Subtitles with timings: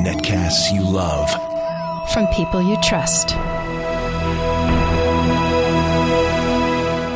[0.00, 1.28] Netcasts you love.
[2.10, 3.36] From people you trust.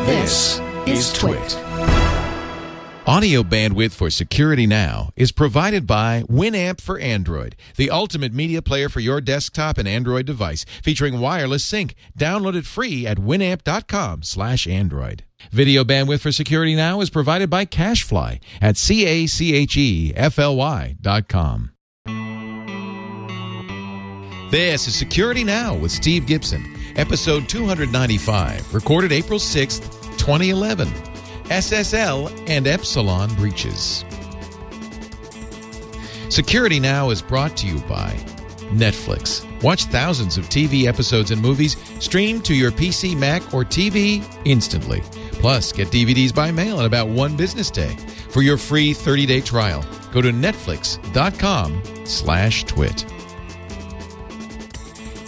[0.06, 1.56] This is Twit.
[3.06, 8.90] Audio bandwidth for Security Now is provided by Winamp for Android, the ultimate media player
[8.90, 11.94] for your desktop and Android device, featuring wireless sync.
[12.18, 15.22] Download it free at winamp.com/android.
[15.52, 20.12] Video bandwidth for Security Now is provided by CacheFly at c a c h e
[20.16, 21.72] f l y dot com.
[24.50, 26.64] This is Security Now with Steve Gibson,
[26.96, 29.82] episode 295, recorded April 6th,
[30.18, 30.88] 2011.
[31.46, 34.04] SSL and Epsilon breaches.
[36.28, 38.10] Security Now is brought to you by
[38.72, 39.44] Netflix.
[39.62, 45.02] Watch thousands of TV episodes and movies streamed to your PC, Mac, or TV instantly.
[45.46, 47.94] Plus, get DVDs by mail in about one business day.
[48.30, 53.04] For your free 30-day trial, go to netflix.com slash twit.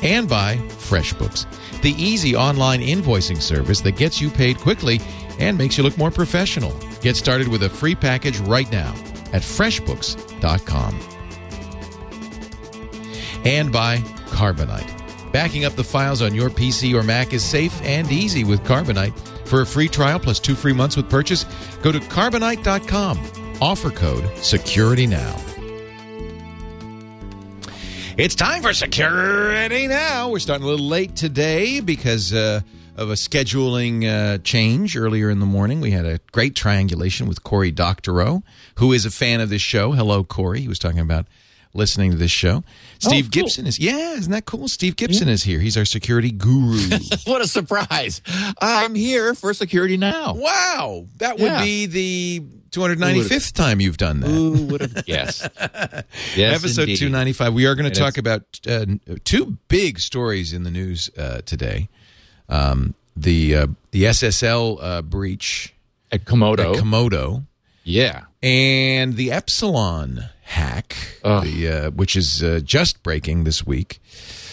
[0.02, 1.46] And by FreshBooks,
[1.82, 4.98] the easy online invoicing service that gets you paid quickly
[5.38, 6.76] and makes you look more professional.
[7.00, 8.92] Get started with a free package right now
[9.32, 11.00] at freshbooks.com.
[13.44, 13.98] And by
[14.30, 15.32] Carbonite.
[15.32, 19.14] Backing up the files on your PC or Mac is safe and easy with Carbonite.
[19.48, 21.44] For a free trial plus two free months with purchase,
[21.82, 23.18] go to carbonite.com.
[23.60, 25.48] Offer code SecurityNow.
[28.18, 30.28] It's time for Security Now.
[30.30, 32.62] We're starting a little late today because uh,
[32.96, 35.80] of a scheduling uh, change earlier in the morning.
[35.80, 38.42] We had a great triangulation with Cory Doctorow,
[38.74, 39.92] who is a fan of this show.
[39.92, 40.60] Hello, Cory.
[40.60, 41.26] He was talking about
[41.74, 42.64] listening to this show.
[42.98, 43.42] Steve cool.
[43.42, 44.68] Gibson is, yeah, isn't that cool?
[44.68, 45.60] Steve Gibson is here.
[45.60, 46.78] He's our security guru.
[47.26, 48.20] what a surprise.
[48.60, 50.34] I'm here for Security Now.
[50.34, 51.06] wow.
[51.18, 51.62] That would Yeah.
[51.62, 54.28] be the 295th time you've done that.
[54.28, 55.48] Who would have guessed?
[56.36, 56.96] Yes, Episode indeed.
[56.98, 57.54] 295.
[57.54, 58.84] We are going to talk about uh,
[59.24, 61.88] two big stories in the news uh, today.
[62.48, 65.74] Um, the uh, the SSL uh, breach
[66.12, 66.76] At Comodo.
[66.76, 67.44] at Comodo
[67.84, 68.24] yeah.
[68.42, 74.00] and the Epsilon hack, the, uh, which is uh, just breaking this week.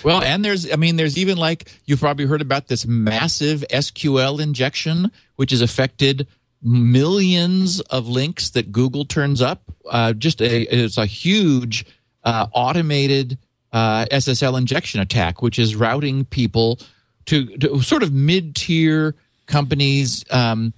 [0.04, 4.40] Well, and there's, I mean, there's even like, you've probably heard about this massive SQL
[4.42, 6.28] injection, which has affected
[6.62, 9.64] millions of links that Google turns up.
[9.90, 11.86] Uh, just a, it's a huge
[12.24, 13.38] uh, automated
[13.72, 16.80] uh, SSL injection attack, which is routing people
[17.26, 20.74] to, to sort of mid-tier companies' um,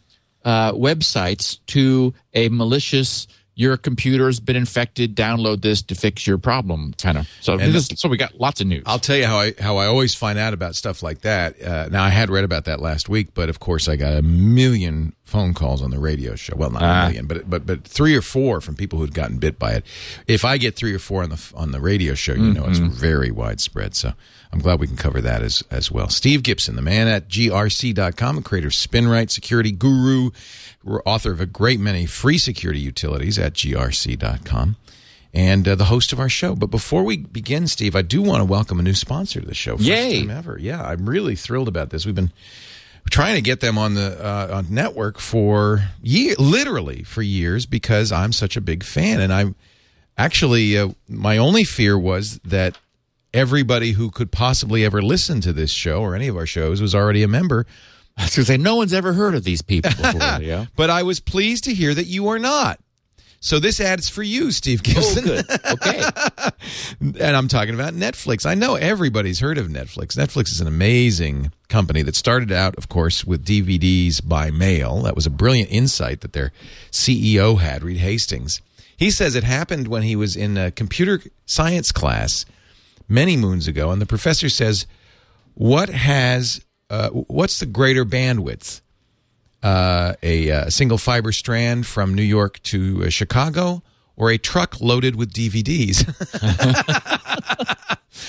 [0.46, 3.28] uh, websites to a malicious.
[3.60, 5.16] Your computer's been infected.
[5.16, 7.28] Download this to fix your problem, kind of.
[7.42, 8.84] So, this, so we got lots of news.
[8.86, 11.60] I'll tell you how I how I always find out about stuff like that.
[11.60, 14.22] Uh, now I had read about that last week, but of course I got a
[14.22, 16.56] million phone calls on the radio show.
[16.56, 17.04] Well, not Ah.
[17.04, 19.86] a million, but but but three or four from people who'd gotten bit by it.
[20.26, 22.80] If I get three or four on the on the radio show, you know it's
[22.80, 23.94] very widespread.
[23.96, 24.14] So
[24.54, 26.10] I'm glad we can cover that as as well.
[26.10, 30.32] Steve Gibson, the man at grc.com, creator of SpinRite, security guru,
[31.06, 34.78] author of a great many free security utilities at grc.com
[35.34, 36.56] and uh, the host of our show.
[36.56, 39.54] But before we begin, Steve, I do want to welcome a new sponsor to the
[39.54, 39.76] show.
[39.78, 40.22] First Yay.
[40.22, 40.58] time ever.
[40.60, 42.06] Yeah, I'm really thrilled about this.
[42.06, 42.32] We've been
[43.10, 48.12] trying to get them on the uh, on network for year, literally for years, because
[48.12, 49.56] I'm such a big fan, and I'm
[50.18, 52.78] actually uh, my only fear was that
[53.34, 56.96] everybody who could possibly ever listen to this show or any of our shows was
[56.96, 57.66] already a member.
[58.18, 60.42] I was going to say, no one's ever heard of these people before.
[60.42, 60.66] yeah.
[60.76, 62.80] But I was pleased to hear that you are not.
[63.40, 65.24] So this ad's for you, Steve Oh, Gibson.
[65.26, 65.46] good.
[65.66, 66.04] Okay.
[67.00, 68.46] and I'm talking about Netflix.
[68.46, 70.18] I know everybody's heard of Netflix.
[70.18, 75.04] Netflix is an amazing company that started out, of course, with DVDs by mail.
[75.04, 76.52] That was a brilliant insight that their
[76.92, 78.60] CEO had, Reed Hastings.
[78.98, 82.44] He says it happened when he was in a computer science class
[83.08, 84.88] many moons ago, and the professor says,
[85.54, 88.82] "What has uh, what's the greater bandwidth?"
[89.64, 93.82] Uh, a, uh single fiber strand from New York to uh, Chicago
[94.18, 96.04] or a truck loaded with DVDs.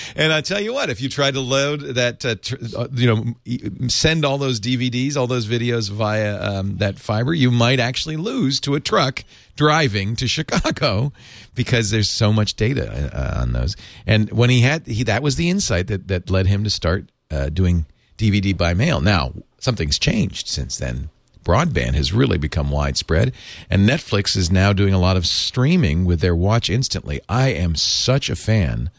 [0.17, 3.07] and I tell you what, if you tried to load that, uh, tr- uh, you
[3.07, 8.17] know, send all those DVDs, all those videos via um, that fiber, you might actually
[8.17, 9.25] lose to a truck
[9.57, 11.13] driving to Chicago
[11.55, 13.75] because there's so much data uh, on those.
[14.07, 17.11] And when he had, he that was the insight that that led him to start
[17.31, 17.87] uh, doing
[18.19, 19.01] DVD by mail.
[19.01, 21.09] Now something's changed since then.
[21.45, 23.33] Broadband has really become widespread,
[23.71, 27.21] and Netflix is now doing a lot of streaming with their Watch Instantly.
[27.29, 28.91] I am such a fan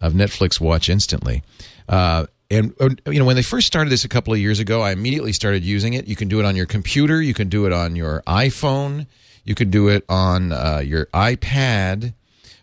[0.00, 1.42] of Netflix Watch Instantly.
[1.88, 4.82] Uh, and uh, you know, when they first started this a couple of years ago,
[4.82, 6.08] I immediately started using it.
[6.08, 9.06] You can do it on your computer, you can do it on your iPhone,
[9.44, 12.14] you can do it on uh, your iPad.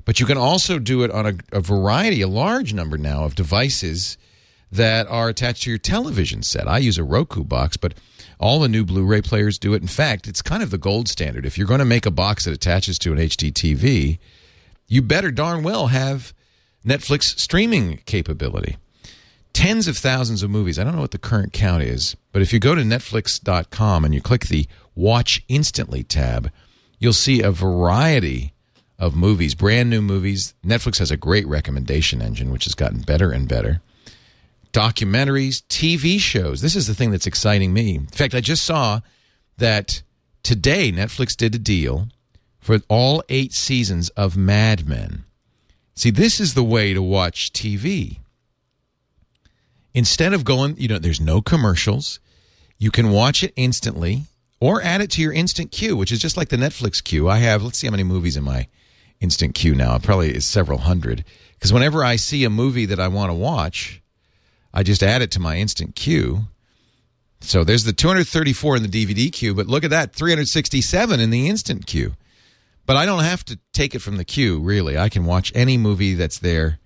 [0.03, 3.35] But you can also do it on a, a variety, a large number now of
[3.35, 4.18] devices
[4.71, 6.68] that are attached to your television set.
[6.68, 7.94] I use a Roku box, but
[8.39, 9.81] all the new Blu-ray players do it.
[9.81, 11.45] In fact, it's kind of the gold standard.
[11.45, 14.19] If you're going to make a box that attaches to an HD TV,
[14.87, 16.33] you better darn well have
[16.85, 18.77] Netflix streaming capability.
[19.53, 20.77] Tens of thousands of movies.
[20.77, 24.13] I don't know what the current count is, but if you go to netflix.com and
[24.13, 26.51] you click the Watch Instantly tab,
[26.99, 28.53] you'll see a variety
[28.99, 30.53] of movies, brand new movies.
[30.65, 33.81] Netflix has a great recommendation engine, which has gotten better and better.
[34.77, 36.62] Documentaries, TV shows.
[36.62, 37.95] This is the thing that's exciting me.
[37.95, 39.00] In fact, I just saw
[39.57, 40.03] that
[40.44, 42.09] today Netflix did a deal
[42.59, 45.24] for all eight seasons of Mad Men.
[45.95, 48.19] See, this is the way to watch TV.
[49.95, 52.19] Instead of going, you know, there's no commercials.
[52.77, 54.25] You can watch it instantly
[54.59, 57.27] or add it to your instant queue, which is just like the Netflix queue.
[57.27, 58.68] I have, let's see how many movies in my
[59.21, 59.97] instant queue now.
[59.97, 61.25] Probably is several hundred.
[61.56, 64.03] Because whenever I see a movie that I want to watch,
[64.77, 66.41] I just add it to my instant queue.
[67.41, 71.50] So there's the 234 in the DVD queue, but look at that 367 in the
[71.50, 72.13] instant queue.
[72.85, 74.95] But I don't have to take it from the queue, really.
[74.95, 76.77] I can watch any movie that's there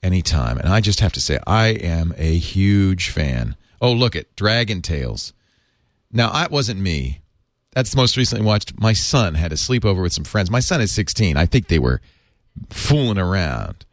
[0.00, 0.58] anytime.
[0.58, 3.56] And I just have to say, I am a huge fan.
[3.80, 5.32] Oh, look at Dragon Tales.
[6.12, 7.20] Now, that wasn't me.
[7.72, 8.78] That's the most recently watched.
[8.78, 10.52] My son had a sleepover with some friends.
[10.52, 11.36] My son is 16.
[11.36, 12.00] I think they were
[12.68, 13.86] fooling around.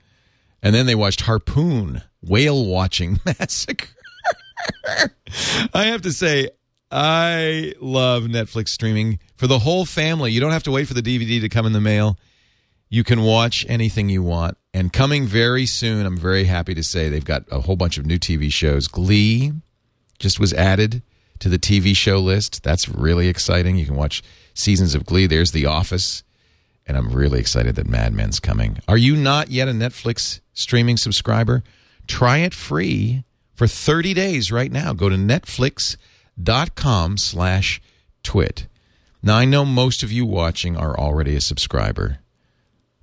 [0.67, 3.87] And then they watched Harpoon Whale Watching Massacre.
[5.73, 6.49] I have to say,
[6.91, 10.33] I love Netflix streaming for the whole family.
[10.33, 12.19] You don't have to wait for the DVD to come in the mail.
[12.89, 14.57] You can watch anything you want.
[14.73, 18.05] And coming very soon, I'm very happy to say they've got a whole bunch of
[18.05, 18.89] new TV shows.
[18.89, 19.53] Glee
[20.19, 21.01] just was added
[21.39, 22.61] to the TV show list.
[22.63, 23.77] That's really exciting.
[23.77, 24.21] You can watch
[24.53, 25.27] seasons of Glee.
[25.27, 26.23] There's The Office.
[26.87, 28.79] And I'm really excited that Mad Men's coming.
[28.87, 31.63] Are you not yet a Netflix streaming subscriber?
[32.07, 33.23] Try it free
[33.53, 34.93] for 30 days right now.
[34.93, 37.81] Go to netflix.com slash
[38.23, 38.67] twit.
[39.21, 42.19] Now, I know most of you watching are already a subscriber,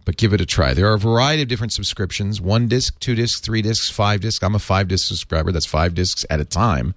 [0.06, 0.72] but give it a try.
[0.72, 4.42] There are a variety of different subscriptions one disc, two discs, three discs, five discs.
[4.42, 5.52] I'm a five disc subscriber.
[5.52, 6.94] That's five discs at a time.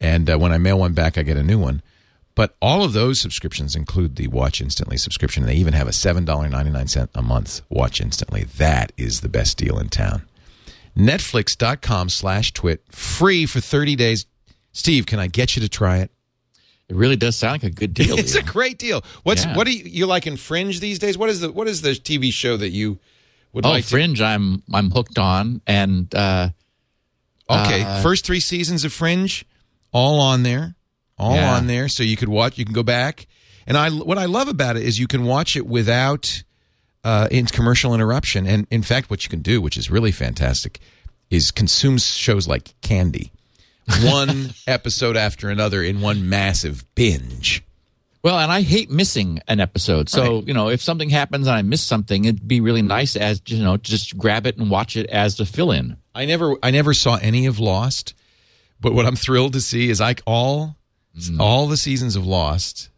[0.00, 1.82] And uh, when I mail one back, I get a new one.
[2.38, 5.44] But all of those subscriptions include the Watch Instantly subscription.
[5.44, 8.44] They even have a $7.99 a month Watch Instantly.
[8.58, 10.22] That is the best deal in town.
[10.96, 14.26] Netflix.com slash twit, free for 30 days.
[14.70, 16.12] Steve, can I get you to try it?
[16.88, 18.16] It really does sound like a good deal.
[18.20, 19.02] It's a great deal.
[19.24, 19.56] What's Yeah.
[19.56, 21.18] what do you, you like in Fringe these days?
[21.18, 23.00] What is the what is the TV show that you
[23.52, 26.50] would oh, like to Fringe, I'm I'm hooked on, and uh,
[27.50, 29.44] Okay, Uh, first three seasons of Fringe,
[29.90, 30.76] all on there,
[31.18, 31.54] all Yeah.
[31.56, 31.88] on there.
[31.88, 33.26] So you could watch, you can go back,
[33.66, 36.42] and I what I love about it is you can watch it without
[37.04, 38.46] uh, in commercial interruption.
[38.46, 40.80] And in fact, what you can do, which is really fantastic,
[41.30, 43.32] is consume shows like candy,
[44.02, 47.62] one episode after another in one massive binge.
[48.24, 50.08] well, and I hate missing an episode.
[50.08, 50.48] So Right.
[50.48, 53.62] you know, if something happens and I miss something, it'd be really nice as you
[53.62, 55.96] know, just grab it and watch it as the fill-in.
[56.14, 58.14] I never I never saw any of Lost,
[58.80, 60.76] but what I'm thrilled to see is like all
[61.40, 62.90] all the seasons of Lost,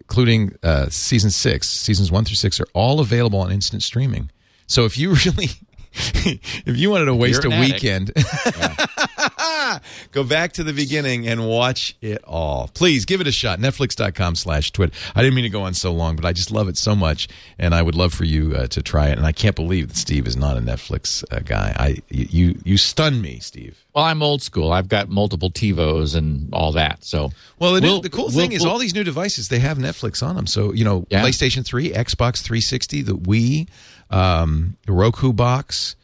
[0.00, 4.30] including uh, season six, seasons one through six, are all available on instant streaming.
[4.66, 5.48] So if you really
[5.94, 7.72] if you wanted to waste a addict.
[7.72, 8.12] weekend,
[10.12, 12.68] go back to the beginning and watch it all.
[12.74, 13.58] Please give it a shot.
[13.58, 14.92] Netflix.com slash twit.
[15.14, 17.28] I didn't mean to go on so long, but I just love it so much,
[17.58, 19.18] and I would love for you uh, to try it.
[19.18, 21.74] And I can't believe that Steve is not a Netflix uh, guy.
[21.78, 23.78] I you you stun me, Steve.
[23.94, 24.72] Well, I'm old school.
[24.72, 27.04] I've got multiple TiVos and all that.
[27.04, 29.60] So Well, the, We'll- the cool we'll- thing is we'll- all these new devices they
[29.60, 30.46] have Netflix on them.
[30.48, 31.22] So you know, Yeah.
[31.22, 33.68] PlayStation Three, Xbox 360, the Wii,
[34.10, 35.94] um, the Roku box,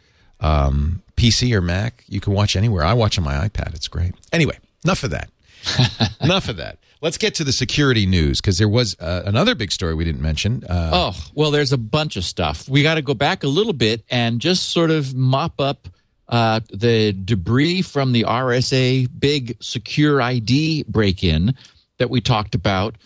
[0.41, 2.85] um, PC or Mac, you can watch anywhere.
[2.85, 3.75] I watch on my iPad.
[3.75, 4.15] It's great.
[4.33, 5.31] Anyway, enough of that.
[6.21, 6.79] enough of that.
[7.03, 10.21] Let's get to the security news because there was uh, another big story we didn't
[10.21, 10.65] mention.
[10.65, 12.69] Uh, Oh, well, there's a bunch of stuff.
[12.69, 15.89] We got to go back a little bit and just sort of mop up
[16.29, 21.55] uh, the debris from the RSA big SecurID break in
[21.99, 22.97] that we talked about.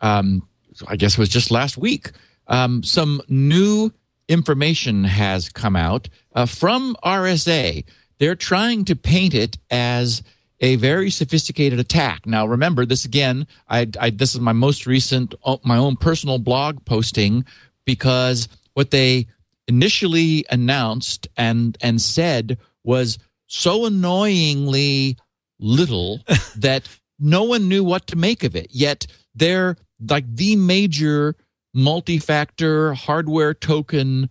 [0.00, 0.46] Um,
[0.88, 2.10] I guess it was just last week.
[2.46, 3.92] Um, some new
[4.30, 7.84] information has come out uh, from RSA.
[8.18, 10.22] They're trying to paint it as
[10.60, 12.26] a very sophisticated attack.
[12.26, 13.46] Now, remember this again.
[13.68, 17.44] I, I this is my most recent, uh, my own personal blog posting
[17.84, 19.26] because what they
[19.66, 25.16] initially announced and and said was so annoyingly
[25.58, 26.20] little
[26.56, 28.68] that no one knew what to make of it.
[28.70, 29.76] Yet they're
[30.08, 31.36] like the major
[31.72, 34.28] multi-factor hardware token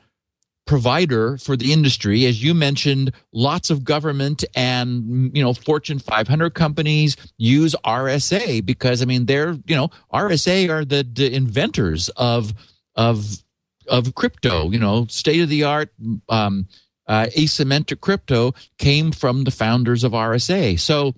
[0.66, 2.26] provider for the industry.
[2.28, 9.02] As you mentioned, lots of government and you know Fortune 500 companies use RSA because
[9.02, 12.54] I mean they're you know RSA are the, the inventors of
[12.96, 13.44] of
[13.88, 14.70] of crypto.
[14.70, 15.92] You know, state of the art.
[16.30, 16.68] Um,
[17.08, 20.80] uh, asymmetric crypto came from the founders of RSA.
[20.80, 21.16] So,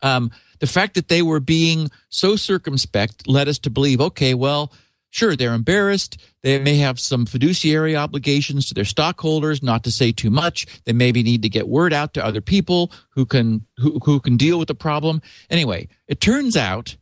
[0.00, 4.72] um, the fact that they were being so circumspect led us to believe, okay, well,
[5.16, 6.18] sure, they're embarrassed.
[6.42, 10.66] They may have some fiduciary obligations to their stockholders, not to say too much.
[10.84, 14.36] They maybe need to get word out to other people who can who, who can
[14.36, 15.22] deal with the problem.
[15.50, 16.96] Anyway, it turns out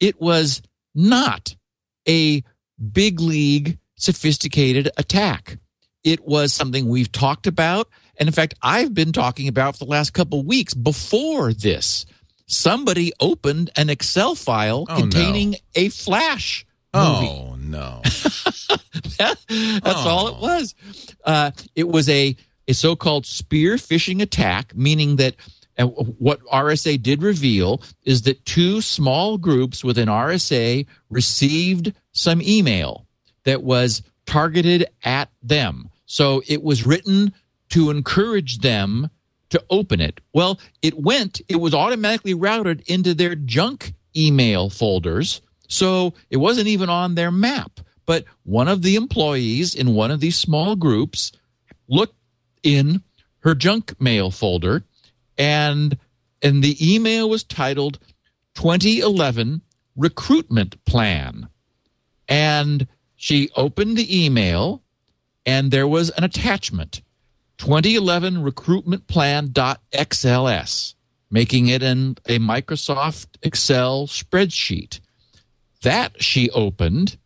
[0.00, 0.62] it was
[0.94, 1.56] not
[2.08, 2.42] a
[2.92, 5.58] big league sophisticated attack.
[6.04, 7.88] It was something we've talked about.
[8.16, 12.06] And in fact, I've been talking about for the last couple of weeks before this.
[12.46, 15.56] Somebody opened an Excel file Oh, containing no.
[15.76, 16.66] a Flash.
[16.94, 18.00] Oh no.
[19.18, 20.74] That's all it was.
[21.24, 22.36] Uh, it was a,
[22.68, 25.36] a so called spear phishing attack, meaning that
[25.78, 33.06] uh, what RSA did reveal is that two small groups within RSA received some email
[33.44, 35.90] that was targeted at them.
[36.06, 37.32] So it was written
[37.70, 39.10] to encourage them
[39.50, 40.20] to open it.
[40.32, 45.42] Well, it went, it was automatically routed into their junk email folders.
[45.74, 47.80] So it wasn't even on their map.
[48.06, 51.32] But one of the employees in one of these small groups
[51.88, 52.16] looked
[52.62, 53.02] in
[53.40, 54.84] her junk mail folder
[55.36, 55.98] and
[56.42, 57.98] and the email was titled
[58.54, 59.62] 2011
[59.96, 61.48] recruitment plan
[62.28, 64.82] and she opened the email
[65.44, 67.02] and there was an attachment
[67.58, 70.94] 2011 recruitment plan.xls
[71.30, 75.00] making it in a microsoft excel spreadsheet
[75.84, 77.16] that she opened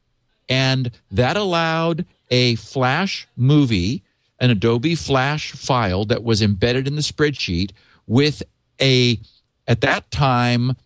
[0.49, 4.03] and that allowed a flash movie
[4.41, 7.73] an adobe flash file that was embedded in the spreadsheet
[8.07, 8.43] with
[8.81, 9.19] a
[9.67, 10.77] at that time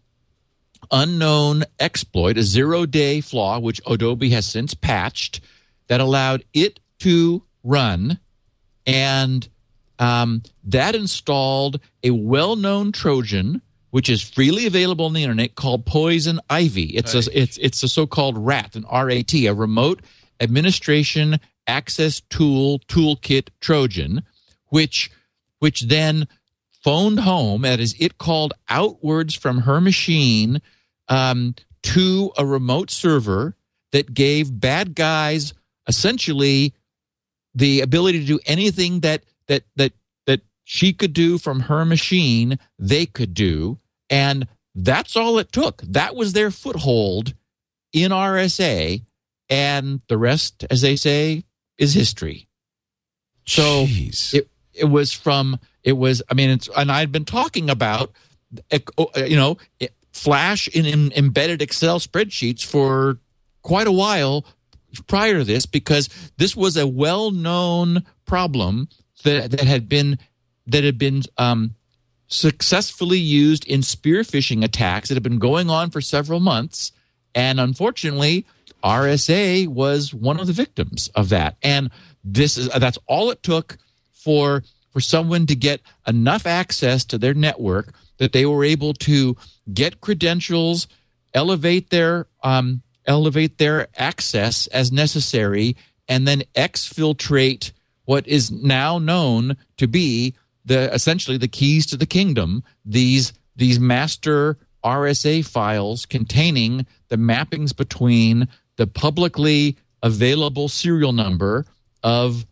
[0.91, 5.41] unknown exploit a zero day flaw which adobe has since patched
[5.89, 8.19] that allowed it to run.
[8.87, 9.47] And
[9.99, 13.61] um, that installed a well-known trojan
[13.93, 16.85] which is freely available on the internet called poison ivy.
[16.97, 20.01] It's a it's it's a so-called rat an rat a remote
[20.41, 24.23] administration access tool toolkit trojan
[24.71, 25.11] which
[25.59, 26.27] which then
[26.83, 30.61] phoned home that is it called outwards from her machine
[31.09, 33.55] um, to a remote server
[33.93, 35.53] that gave bad guys
[35.87, 36.73] essentially
[37.55, 39.93] the ability to do anything that that that
[40.27, 43.79] that she could do from her machine they could do
[44.13, 47.35] and that's all it took that was their foothold
[47.93, 49.03] in RSA
[49.49, 51.45] and the rest as they say
[51.79, 52.47] is history
[53.45, 54.35] so Jeez.
[54.35, 58.13] it it was from it was i mean it's and i'd been talking about
[58.71, 58.79] uh,
[59.17, 59.59] you know
[60.13, 63.19] flash in, in embedded excel spreadsheets for
[63.63, 64.45] quite a while
[65.07, 68.89] prior to this because this was a well-known problem
[69.25, 70.19] that that had been
[70.67, 71.75] that had been um,
[72.33, 76.93] successfully used in spear phishing attacks that have been going on for several months.
[77.35, 78.47] And unfortunately
[78.83, 81.57] RSA was one of the victims of that.
[81.63, 81.91] And
[82.25, 83.77] this is that's all it took
[84.13, 84.63] for
[84.93, 89.37] for someone to get enough access to their network that they were able to
[89.73, 90.89] get credentials
[91.35, 95.77] elevate their um, elevate their access as necessary
[96.09, 97.73] and then exfiltrate
[98.05, 103.79] what is now known to be the essentially the keys to the kingdom these these
[103.79, 111.65] master RSA files containing the mappings between the publicly available serial number
[112.03, 112.45] of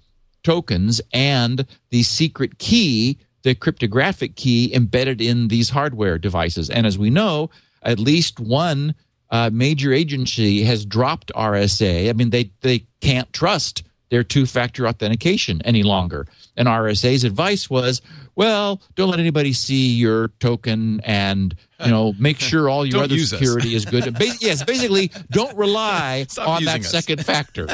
[0.42, 6.98] tokens and the secret key the cryptographic key embedded in these hardware devices and as
[6.98, 7.50] we know
[7.82, 8.94] at least one
[9.30, 12.08] uh, major agency has dropped RSA.
[12.08, 16.26] I mean, they they can't trust their two-factor authentication any longer.
[16.56, 18.02] And RSA's advice was,
[18.34, 23.18] well, don't let anybody see your token, and you know, make sure all your other
[23.18, 24.12] security is good.
[24.18, 26.90] Ba- yes, basically, don't rely Stop on that us.
[26.90, 27.66] second factor.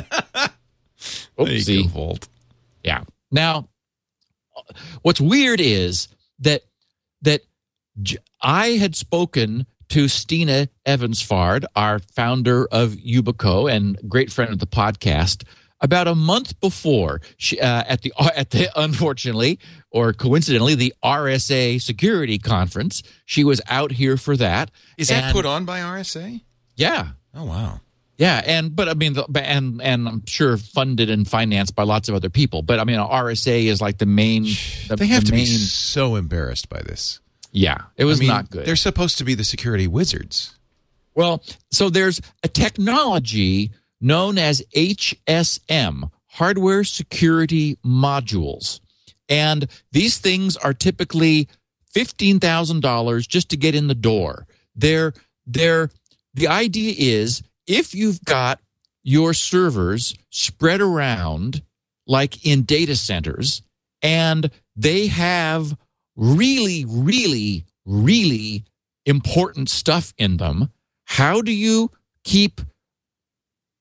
[1.39, 1.89] Oopsie.
[1.89, 2.29] Volt.
[2.83, 3.05] Yeah.
[3.31, 3.69] Now,
[5.03, 6.09] what's weird is
[6.41, 6.63] that
[7.23, 7.43] that
[8.03, 14.59] J- I had spoken to Stina Ehrensvärd, our founder of Yubico and great friend of
[14.59, 15.45] the podcast,
[15.87, 19.59] about a month before she, uh, at the at the unfortunately
[19.91, 23.03] or coincidentally the RSA security conference.
[23.25, 24.71] She was out here for that.
[24.99, 26.43] Is that And- put on by RSA?
[26.75, 27.09] Yeah.
[27.35, 27.81] Oh wow.
[28.19, 32.09] Yeah, and but I mean, the, and and I'm sure funded and financed by lots
[32.09, 32.63] of other people.
[32.63, 34.45] But I mean, RSA is like the main.
[34.89, 37.21] The, they have the to main, be so embarrassed by this.
[37.53, 38.65] Yeah, it was I mean, not good.
[38.67, 40.57] They're supposed to be the security wizards.
[41.15, 48.81] Well, so there's a technology known as HSM, hardware security modules.
[49.29, 51.49] And these things are typically
[51.95, 54.47] $15,000 just to get in the door.
[54.75, 55.15] They're,
[55.47, 55.91] they're,
[56.35, 58.61] the idea is if you've got
[59.03, 61.63] your servers spread around
[62.07, 63.63] like in data centers
[64.03, 65.77] and they have
[66.17, 68.65] really, really, really
[69.07, 70.71] important stuff in them,
[71.05, 71.91] how do you
[72.25, 72.61] keep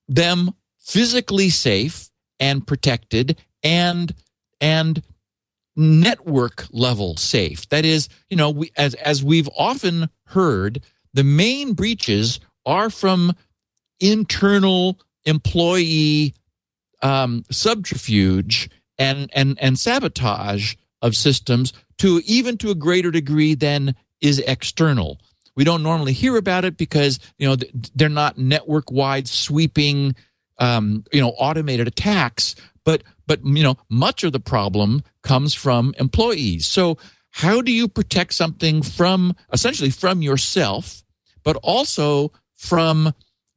[0.08, 2.10] them physically safe
[2.40, 4.14] and protected and
[4.62, 5.02] and
[5.76, 7.68] network level safe.
[7.70, 10.82] That is you know we as as we've often heard
[11.14, 13.34] the main breaches are from
[14.00, 16.34] internal employee
[17.02, 23.96] um, subterfuge and and and sabotage of systems to even to a greater degree than
[24.22, 25.20] is external
[25.56, 27.56] we don't normally hear about it because you know
[27.96, 30.16] they're not network wide sweeping,
[30.60, 32.56] um, you know, automated attacks.
[32.84, 36.66] But but you know, much of the problem comes from employees.
[36.66, 36.98] So
[37.32, 41.04] how do you protect something from essentially from yourself,
[41.44, 43.14] but also from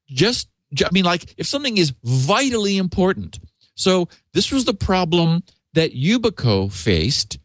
[0.08, 0.48] just
[0.84, 3.38] I mean, like if something is vitally important.
[3.74, 5.42] So this was the problem
[5.74, 7.38] that Yubico faced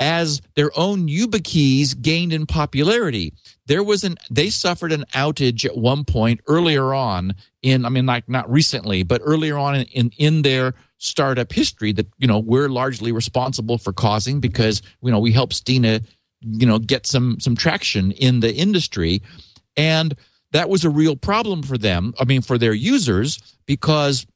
[0.00, 3.34] as their own YubiKeys gained in popularity.
[3.66, 8.06] There was an they suffered an outage at one point earlier on in i mean
[8.06, 12.38] like not recently but earlier on in, in, in their startup history that you know
[12.38, 16.00] we're largely responsible for causing because you know we helped Stina
[16.40, 19.22] you know get some some traction in the industry.
[19.76, 20.16] And
[20.52, 24.26] that was a real problem for them i mean for their users because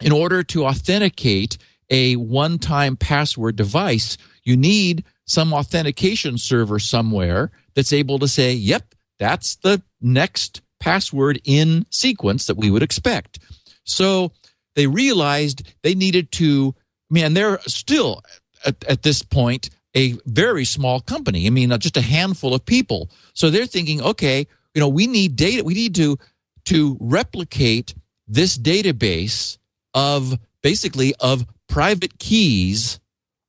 [0.00, 1.58] in order to authenticate
[1.90, 4.16] a one-time password device
[4.48, 11.40] you need some authentication server somewhere that's able to say, yep, that's the next password
[11.44, 13.38] in sequence that we would expect.
[13.84, 14.32] So
[14.74, 16.74] they realized they needed to,
[17.10, 18.22] I mean, they're still
[18.64, 21.46] at, at this point a very small company.
[21.46, 23.10] I mean, uh, just a handful of people.
[23.34, 25.64] So they're thinking, okay, you know, we need data.
[25.64, 26.18] We need to
[26.66, 27.94] to replicate
[28.26, 29.56] this database
[29.94, 33.00] of basically of private keys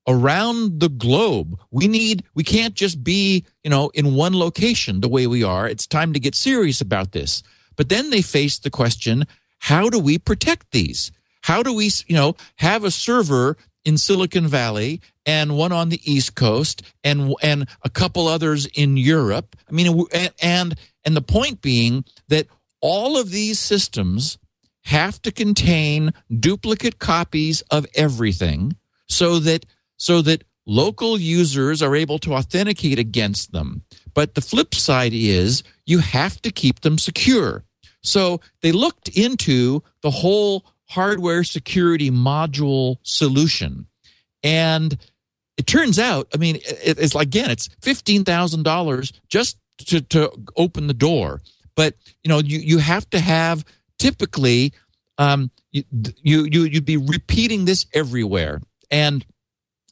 [0.09, 1.57] around the globe.
[1.69, 5.69] We need, we can't just be, you know, in one location the way we are.
[5.69, 7.43] It's time to get serious about this.
[7.77, 9.25] But then they face the question,
[9.59, 11.11] how do we protect these?
[11.43, 16.01] How do we, you know, have a server in Silicon Valley and one on the
[16.11, 19.55] East Coast and and a couple others in Europe?
[19.69, 20.05] I mean,
[20.41, 22.47] and and the point being that
[22.81, 24.37] all of these systems
[24.85, 28.75] have to contain duplicate copies of everything
[29.07, 29.65] so that
[29.99, 33.83] so that local users are able to authenticate against them.
[34.15, 37.63] But the flip side is you have to keep them secure.
[38.01, 43.87] So they looked into the whole hardware security module solution.
[44.41, 44.97] And
[45.57, 49.57] it turns out, I mean, it's like, again, it's $15,000 just
[49.87, 51.41] to, to open the door.
[51.75, 53.65] But, you know, you, you have to have
[53.97, 54.73] typically,
[55.17, 55.83] um, you,
[56.23, 58.61] you, you'd be repeating this everywhere.
[58.89, 59.25] And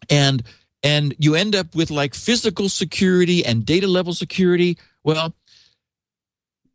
[0.10, 0.44] and
[0.84, 4.78] and you end up with like physical security and data level security.
[5.04, 5.36] Well,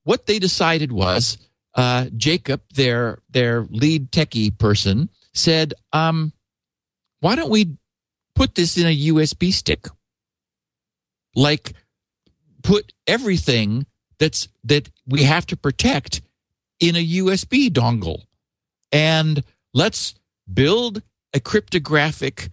[0.04, 1.38] what they decided was
[1.74, 6.32] uh, Jacob, their their lead techie person, said, um,
[7.20, 7.76] "Why don't we
[8.34, 9.86] put this in a USB stick?
[11.34, 11.72] Like,
[12.62, 13.86] put everything
[14.18, 16.20] that's that we have to protect
[16.80, 18.24] in a USB dongle,
[18.90, 19.42] and
[19.72, 20.14] let's
[20.52, 22.50] build a cryptographic."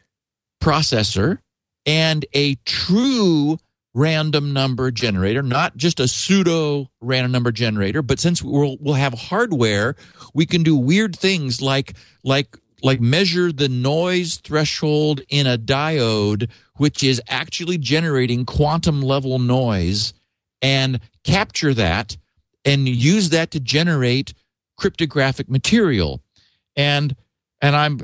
[0.62, 1.40] Processor
[1.86, 3.58] and a true
[3.94, 9.14] random number generator, not just a pseudo random number generator, but since we'll, we'll have
[9.14, 9.96] hardware,
[10.34, 11.94] we can do weird things like
[12.24, 19.38] like like measure the noise threshold in a diode which is actually generating quantum level
[19.38, 20.14] noise
[20.62, 22.16] and capture that
[22.64, 24.34] and use that to generate
[24.78, 26.22] cryptographic material.
[26.76, 27.16] And
[27.62, 28.00] and I'm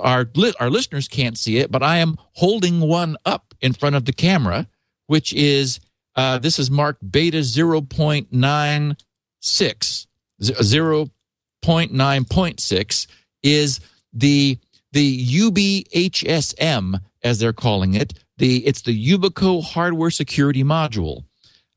[0.00, 0.26] our
[0.60, 4.12] our listeners can't see it, but I am holding one up in front of the
[4.12, 4.68] camera,
[5.06, 5.80] which is
[6.14, 10.06] uh, this is marked beta 0.96
[10.40, 13.06] 0.9.6
[13.42, 13.80] is
[14.12, 14.58] the
[14.92, 18.24] the YubiHSM as they're calling it.
[18.38, 21.24] The it's the Yubico hardware security module.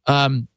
[0.05, 0.47] Um,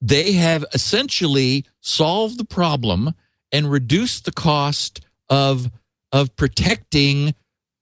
[0.00, 3.14] they have essentially solved the problem
[3.52, 5.70] and reduced the cost of
[6.12, 7.34] of protecting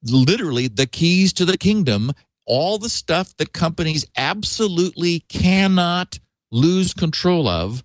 [0.02, 2.12] literally the keys to the kingdom,
[2.46, 6.18] all the stuff that companies absolutely cannot
[6.50, 7.82] lose control of,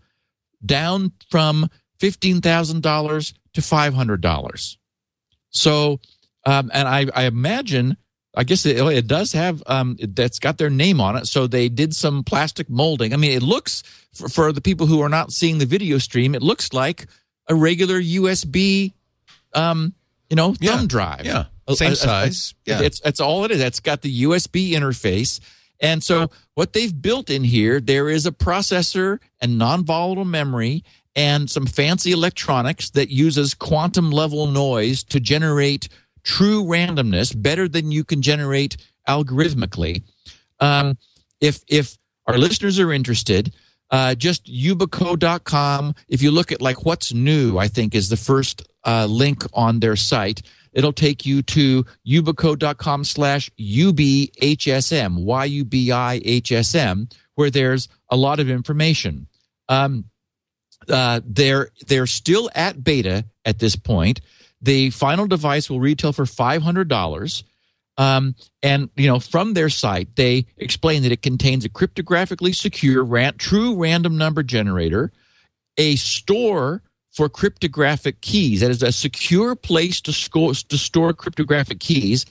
[0.66, 1.70] down from
[2.00, 4.78] fifteen thousand dollars to five hundred dollars.
[5.50, 6.00] So,
[6.46, 7.98] um, and I, I imagine
[8.36, 11.28] I guess it, it does have um, that's got their name on it.
[11.28, 13.14] So they did some plastic molding.
[13.14, 16.36] I mean, it looks for, for the people who are not seeing the video stream,
[16.36, 17.08] it looks like
[17.48, 18.94] a regular USB,
[19.54, 19.94] um,
[20.30, 20.84] you know, thumb Yeah.
[20.88, 21.26] drive.
[21.26, 21.46] Yeah.
[21.68, 22.54] A- Same a- a- size.
[22.66, 22.82] Yeah.
[22.82, 23.62] It's that's all it is.
[23.62, 25.40] It's got the USB interface.
[25.82, 30.84] And so what they've built in here, there is a processor and non-volatile memory
[31.16, 35.88] and some fancy electronics that uses quantum level noise to generate
[36.24, 38.76] true randomness better than you can generate
[39.08, 40.04] algorithmically.
[40.60, 40.98] Um,
[41.42, 43.54] if if our listeners are interested,
[43.92, 45.96] uh, just yubico.com.
[46.08, 49.80] If you look at like what's new, I think is the first uh, link on
[49.80, 50.42] their site.
[50.72, 59.28] It'll take you to yubico.com slash yubihsm, Y-U-B-I-H-S-M, where there's a lot of information.
[59.68, 60.06] Um,
[60.88, 64.22] uh, they're they're still at beta at this point.
[64.62, 67.44] The final device will retail for five hundred dollars.
[68.00, 68.34] Um,
[68.64, 73.76] and you know, from their site, they explain that it contains a cryptographically secure, true
[73.76, 75.12] random number generator,
[75.78, 76.82] a store
[77.12, 78.62] for cryptographic keys.
[78.62, 82.26] That is a secure place to, sco- to store cryptographic keys.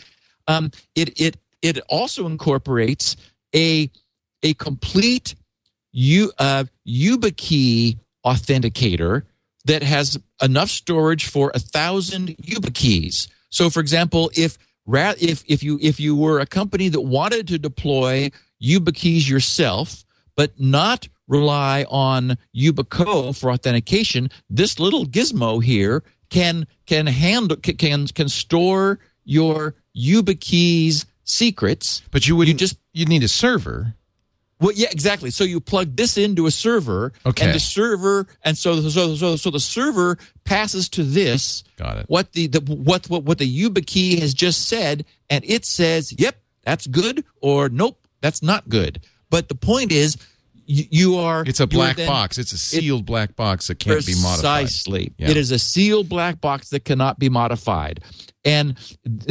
[0.46, 3.16] Um, it it it also incorporates
[3.54, 3.90] a
[4.42, 5.34] a complete
[5.92, 9.24] U, uh, YubiKey authenticator
[9.66, 13.28] that has enough storage for a thousand YubiKeys.
[13.50, 14.56] So, for example, if
[14.94, 18.30] if if you if you were a company that wanted to deploy
[18.62, 20.04] YubiKeys yourself,
[20.36, 28.06] but not rely on Yubico for authentication, this little gizmo here can can handle can
[28.06, 32.02] can store your YubiKeys secrets.
[32.10, 33.94] But you would You just- you'd need a server.
[34.60, 35.30] Well, yeah, exactly.
[35.30, 37.46] So you plug this into a server, Okay.
[37.46, 41.62] and the server, and so so so so the server passes to this.
[41.76, 42.06] Got it.
[42.08, 46.36] What the, the what what what the YubiKey has just said, and it says, "Yep,
[46.64, 50.16] that's good," or "Nope, that's not good." But the point is,
[50.66, 52.36] you, you are It's a black then- box.
[52.36, 54.64] It's a sealed black box that can't be modified.
[54.64, 55.12] Precisely.
[55.18, 55.28] Yeah.
[55.30, 58.00] It is a sealed black box that cannot be modified.
[58.44, 58.76] And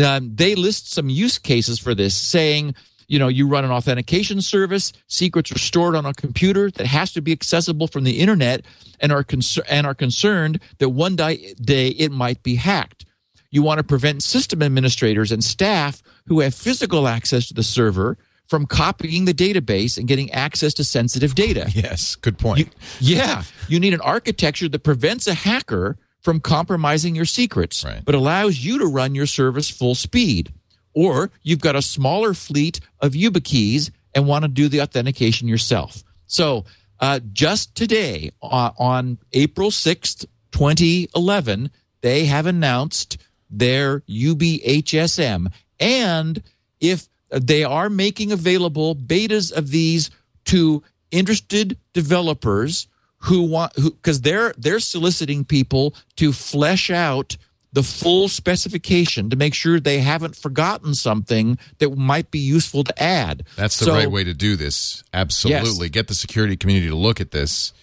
[0.04, 2.76] um, they list some use cases for this, saying,
[3.08, 7.14] you know, you run an authentication service, secrets are stored on a computer that has
[7.14, 8.66] to be accessible from the internet,
[9.00, 9.26] and are
[9.70, 13.06] and are concerned that one di- day it might be hacked.
[13.50, 18.18] You want to prevent system administrators and staff who have physical access to the server
[18.48, 21.70] from copying the database and getting access to sensitive data.
[21.76, 22.74] Yes, good point.
[23.00, 28.04] Yeah, you need an architecture that prevents a hacker from compromising your secrets, Right.
[28.04, 30.52] but allows you to run your service full speed.
[30.98, 36.04] Or you've got a smaller fleet of YubiKeys and want to do the authentication yourself.
[36.26, 36.66] So,
[37.00, 41.70] uh, just today, uh, on April 6th, 2011,
[42.02, 45.54] they have announced their YubiHSM.
[45.80, 46.42] And
[46.82, 50.10] if they are making available betas of these
[50.46, 50.82] to
[51.12, 52.88] interested developers
[53.20, 57.38] who want who because they're they're soliciting people to flesh out
[57.78, 63.04] the full specification to make sure they haven't forgotten something that might be useful to
[63.04, 63.44] add.
[63.56, 65.04] That's the So- right way to do this.
[65.14, 65.88] Absolutely.
[65.90, 67.74] Get the security community to look at this.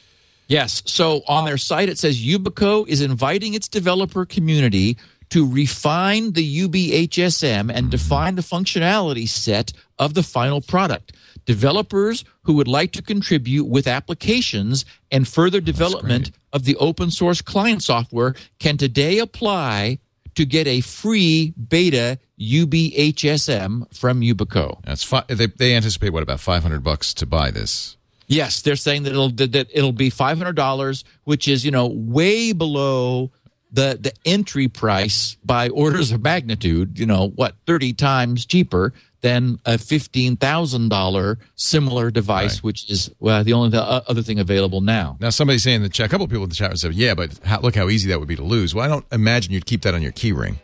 [0.49, 0.83] Yes.
[0.85, 4.97] So on their site, it says Yubico is inviting its developer community
[5.31, 7.91] to refine the YubiHSM and mm-hmm.
[7.91, 11.13] define the functionality set of the final product.
[11.45, 17.43] Developers who would like to contribute with applications and further development of the open source
[17.43, 19.99] client software can today apply
[20.35, 24.83] to get a free beta YubiHSM from Yubico.
[24.85, 27.97] That's fi- they, they anticipate what about 500 bucks to buy this.
[28.27, 31.71] Yes, they're saying that it'll that that it'll be five hundred dollars, which is you
[31.71, 33.31] know way below
[33.71, 36.99] the the entry price by orders of magnitude.
[36.99, 42.63] You know what, thirty times cheaper than a fifteen thousand dollar similar device, Right.
[42.65, 45.17] which is well, the only uh, other thing available now.
[45.19, 47.15] Now, somebody's saying in the chat, a couple of people in the chat said, "Yeah,
[47.15, 49.67] but how, look how easy that would be to lose." Well, I don't imagine you'd
[49.67, 50.59] keep that on your key ring.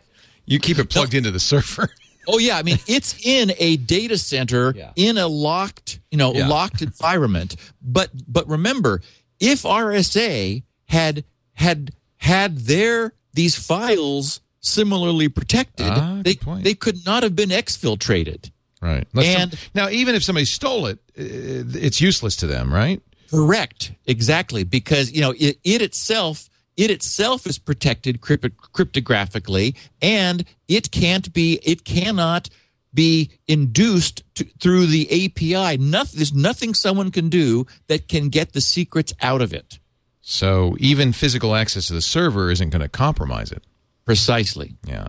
[0.45, 1.89] You keep it plugged into the server.
[2.27, 4.91] Oh yeah, I mean it's in a data center Yeah.
[4.95, 6.47] in a locked, you know, Yeah.
[6.47, 7.55] locked environment.
[7.81, 9.01] But but remember,
[9.39, 17.23] if RSA had had had their these files similarly protected, Ah, they they could not
[17.23, 18.51] have been exfiltrated.
[18.81, 19.07] right.
[19.13, 23.01] Unless some- And- now, even if somebody stole it, uh, it's useless to them, right?
[23.29, 23.91] Correct.
[24.05, 24.63] Exactly.
[24.63, 26.47] Because, you know, it, it itself
[26.77, 32.49] it itself is protected crypt- cryptographically, and it can't be, it cannot
[32.93, 35.77] be induced to, through the API.
[35.77, 39.79] Nothing, there's nothing someone can do that can get the secrets out of it.
[40.21, 43.63] So even physical access to the server isn't going to compromise it.
[44.11, 44.75] Precisely.
[44.85, 45.07] Yeah,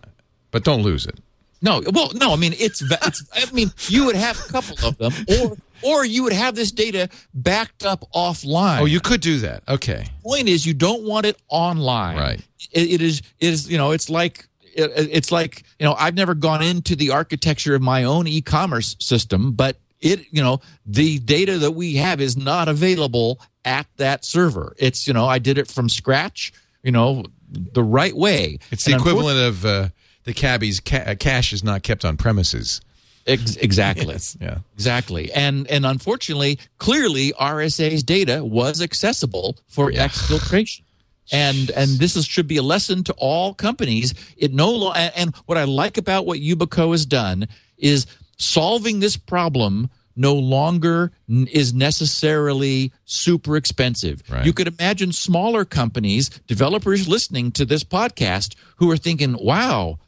[0.52, 1.18] but don't lose it.
[1.60, 2.32] No, well, no.
[2.32, 3.24] I mean, it's, it's.
[3.32, 6.72] I mean, you would have a couple of them, or or you would have this
[6.72, 8.80] data backed up offline.
[8.80, 9.62] Oh, you could do that.
[9.68, 10.06] Okay.
[10.24, 12.16] Point is, you don't want it online.
[12.16, 12.40] Right.
[12.72, 13.22] It, it is.
[13.38, 13.70] It is.
[13.70, 15.94] You know, it's like it, it's like you know.
[15.94, 20.60] I've never gone into the architecture of my own e-commerce system, but it you know
[20.84, 24.74] the data that we have is not available at that server.
[24.78, 26.52] It's you know I did it from scratch.
[26.82, 28.58] You know the right way.
[28.70, 29.88] It's the And equivalent of uh,
[30.24, 32.80] the cabbie's ca- cash is not kept on premises.
[33.26, 34.06] Ex- exactly.
[34.06, 34.58] Yes, yeah.
[34.74, 35.30] Exactly.
[35.32, 40.82] And and unfortunately, clearly RSA's data was accessible for exfiltration.
[41.30, 44.12] And and this is, should be a lesson to all companies.
[44.36, 47.46] It no lo- and, and what I like about what Yubico has done
[47.78, 48.06] is
[48.38, 54.22] solving this problem no longer n- is necessarily super expensive.
[54.28, 54.44] Right.
[54.44, 59.98] You could imagine smaller companies, developers listening to this podcast who are thinking, "Wow,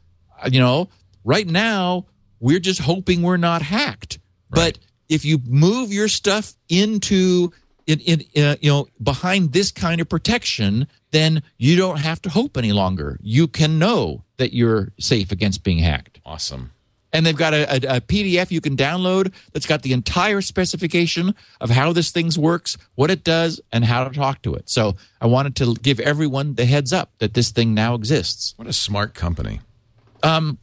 [0.51, 0.89] you know,
[1.23, 2.05] right now
[2.39, 7.51] we're just hoping we're not hacked." But if you move your stuff into
[7.87, 12.29] in, in uh, you know behind this kind of protection, then you don't have to
[12.29, 13.17] hope any longer.
[13.21, 16.19] You can know that you're safe against being hacked.
[16.25, 16.71] Awesome.
[17.15, 21.33] And they've got a, a, a PDF you can download that's got the entire specification
[21.61, 24.69] of how this thing works, what it does, and how to talk to it.
[24.69, 28.53] So I wanted to give everyone the heads up that this thing now exists.
[28.57, 29.61] What a smart company.
[30.23, 30.57] Um,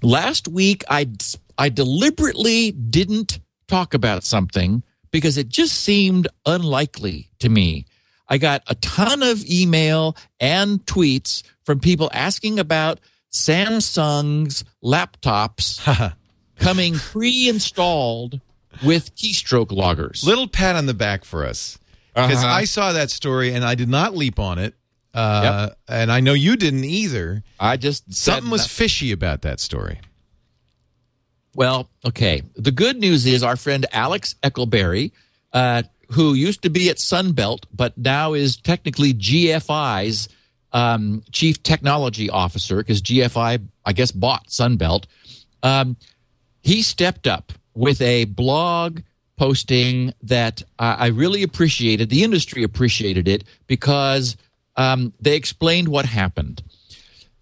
[0.00, 1.10] last week I
[1.58, 7.84] I deliberately didn't talk about something because it just seemed unlikely to me.
[8.26, 13.00] I got a ton of email and tweets from people asking about
[13.32, 16.14] Samsung's laptops
[16.58, 18.40] coming pre-installed
[18.84, 20.24] with keystroke loggers.
[20.24, 21.78] Little pat on the back for us
[22.14, 22.46] because Uh-huh.
[22.54, 24.74] I saw that story and I did not leap on it.
[25.12, 27.42] Uh, And I know you didn't either.
[27.58, 28.70] I just Something was nothing.
[28.74, 30.00] fishy about that story.
[31.54, 32.42] Well, okay.
[32.56, 35.10] The good news is our friend Alex Eckelberry,
[35.52, 40.28] uh, who used to be at Sunbelt, but now is technically GFI's
[40.72, 45.04] um, chief technology officer, because GFI, I guess, bought Sunbelt.
[45.62, 45.96] Um,
[46.62, 49.00] he stepped up with a blog
[49.36, 52.10] posting that I I really appreciated.
[52.10, 54.36] The industry appreciated it because
[54.76, 56.62] um, they explained what happened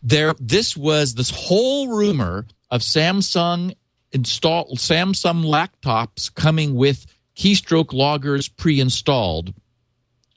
[0.02, 3.74] there this was this whole rumor of Samsung
[4.12, 9.52] install Samsung laptops coming with keystroke loggers pre-installed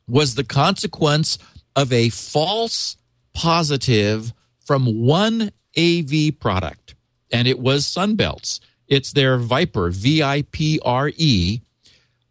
[0.07, 1.37] was the consequence
[1.75, 2.97] of a false
[3.33, 4.33] positive
[4.65, 6.95] from one AV product
[7.31, 11.61] and it was Sunbelt's it's their VIPRE V I P R E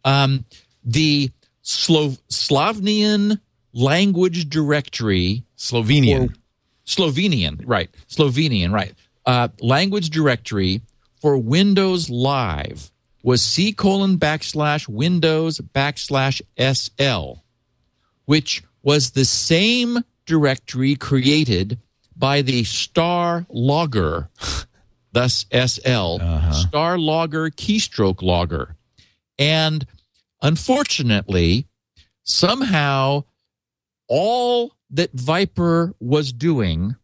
[0.03, 0.45] um,
[0.83, 3.39] the Slo- Slovenian
[3.73, 6.35] language directory Slovenian.
[6.85, 7.89] Slovenian, right?
[8.09, 8.93] Slovenian, right?
[9.25, 10.81] Uh, language directory
[11.21, 12.91] for Windows Live
[13.23, 17.41] was c colon backslash Windows backslash SL,
[18.25, 21.79] which was the same directory created
[22.15, 24.29] by the star logger,
[25.11, 26.51] thus SL, uh-huh.
[26.51, 28.75] star logger keystroke logger.
[29.37, 29.85] And
[30.41, 31.67] unfortunately,
[32.23, 33.23] somehow
[34.07, 36.95] all that VIPRE was doing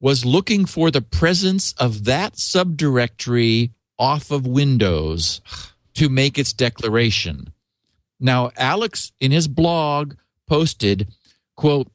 [0.00, 5.40] was looking for the presence of that subdirectory off of Windows
[5.94, 7.52] to make its declaration.
[8.18, 10.14] Now, Alex in his blog
[10.50, 11.06] posted,
[11.56, 11.86] quote,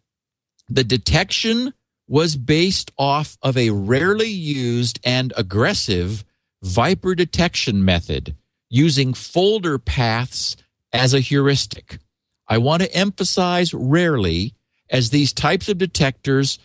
[0.70, 1.74] the detection
[2.08, 6.24] was based off of a rarely used and aggressive
[6.64, 8.34] VIPRE detection method
[8.70, 10.56] using folder paths
[10.94, 12.00] as a heuristic.
[12.48, 14.54] I want to emphasize rarely,
[14.90, 16.58] as these types of detectors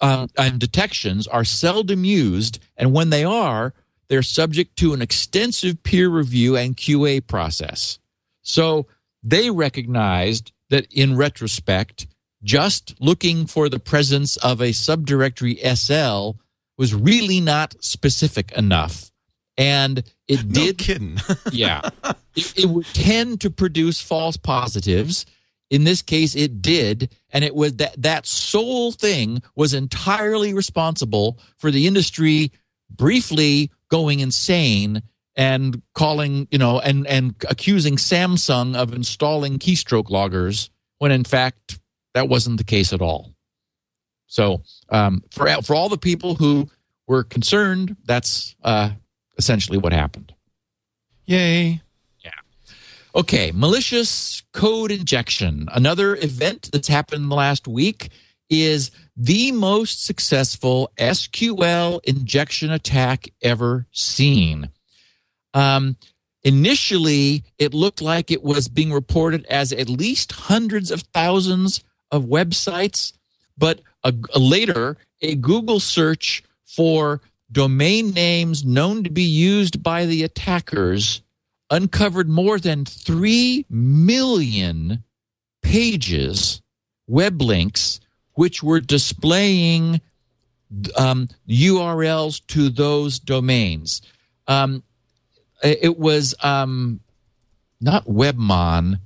[0.00, 3.72] uh, and detections are seldom used, and when they are,
[4.08, 8.00] they're subject to an extensive peer review and QA process.
[8.42, 8.88] So
[9.22, 12.06] they recognized that in retrospect,
[12.42, 16.38] just looking for the presence of a subdirectory SL
[16.78, 19.10] was really not specific enough.
[19.58, 21.18] And it No did kidding.
[21.52, 21.90] yeah.
[22.34, 25.26] It, it would tend to produce false positives.
[25.68, 27.14] In this case, it did.
[27.30, 32.52] And it was that, that sole thing was entirely responsible for the industry
[32.88, 35.02] briefly going insane
[35.36, 41.78] and calling, you know, and, and accusing Samsung of installing keystroke loggers when in fact
[42.14, 43.34] that wasn't the case at all.
[44.26, 46.68] So um, for for all the people who
[47.06, 48.90] were concerned, that's uh,
[49.36, 50.32] essentially what happened.
[51.26, 51.82] Yay.
[52.24, 52.30] Yeah.
[53.14, 55.68] Okay, malicious code injection.
[55.72, 58.10] Another event that's happened in the last week
[58.48, 64.70] is the most successful SQL injection attack ever seen.
[65.54, 65.96] Um,
[66.42, 72.24] initially, it looked like it was being reported as at least hundreds of thousands of
[72.24, 73.12] websites,
[73.56, 77.20] but a, a later, a Google search for
[77.52, 81.22] domain names known to be used by the attackers
[81.70, 85.04] uncovered more than 3 million
[85.62, 86.60] pages,
[87.06, 88.00] web links,
[88.34, 90.00] which were displaying
[90.96, 94.02] um, URLs to those domains.
[94.46, 94.82] Um,
[95.62, 97.00] it was um,
[97.80, 99.00] not Webmon.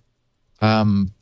[0.61, 1.13] Um,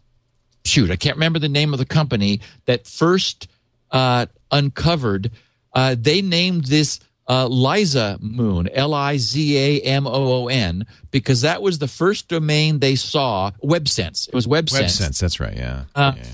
[0.64, 3.48] shoot, I can't remember the name of the company that first
[3.90, 5.30] uh, uncovered.
[5.72, 10.86] Uh, they named this uh, Liza Moon, L I Z A M O O N,
[11.10, 13.52] because that was the first domain they saw.
[13.62, 14.28] WebSense.
[14.28, 15.00] It was WebSense.
[15.00, 15.56] WebSense, that's right.
[15.56, 15.84] Yeah.
[15.94, 16.24] Uh, yeah.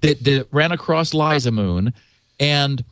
[0.00, 1.94] That, that ran across Liza Moon.
[2.38, 2.84] And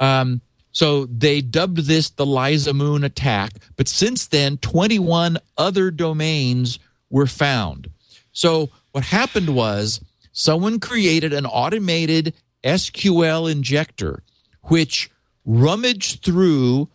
[0.00, 0.40] um,
[0.72, 3.52] so they dubbed this the Liza Moon attack.
[3.76, 6.78] But since then, 21 other domains
[7.10, 7.90] were found.
[8.32, 10.00] So what happened was
[10.32, 14.22] someone created an automated SQL injector,
[14.64, 15.10] which
[15.44, 16.88] rummaged through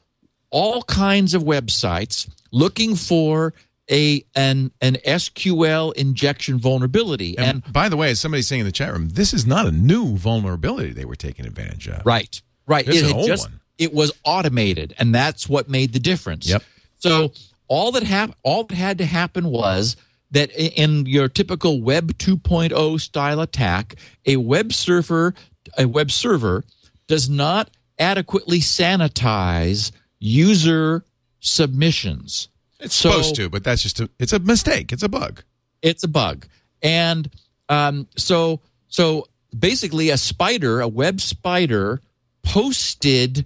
[0.49, 3.53] all kinds of websites looking for
[3.91, 7.37] a an an SQL injection vulnerability.
[7.37, 9.65] And, And, by the way, as somebody's saying in the chat room, this is not
[9.65, 12.05] a new vulnerability they were taking advantage of.
[12.05, 13.59] right, right, This is it an old just one.
[13.83, 16.47] It was automated, and that's what made the difference.
[16.49, 16.63] Yep.
[16.99, 17.31] So
[17.67, 19.95] all that hap- all that had to happen was
[20.31, 25.33] that in your typical Web 2.0 style attack, a web server
[25.77, 26.63] a web server
[27.07, 27.69] does not
[27.99, 31.03] adequately sanitize user
[31.39, 32.47] submissions.
[32.79, 34.91] It's So- supposed to, but that's just a it's a mistake.
[34.91, 35.43] It's a bug.
[35.81, 36.47] it's a bug
[36.81, 37.29] and
[37.69, 42.01] um, so so basically a spider a web spider
[42.43, 43.45] posted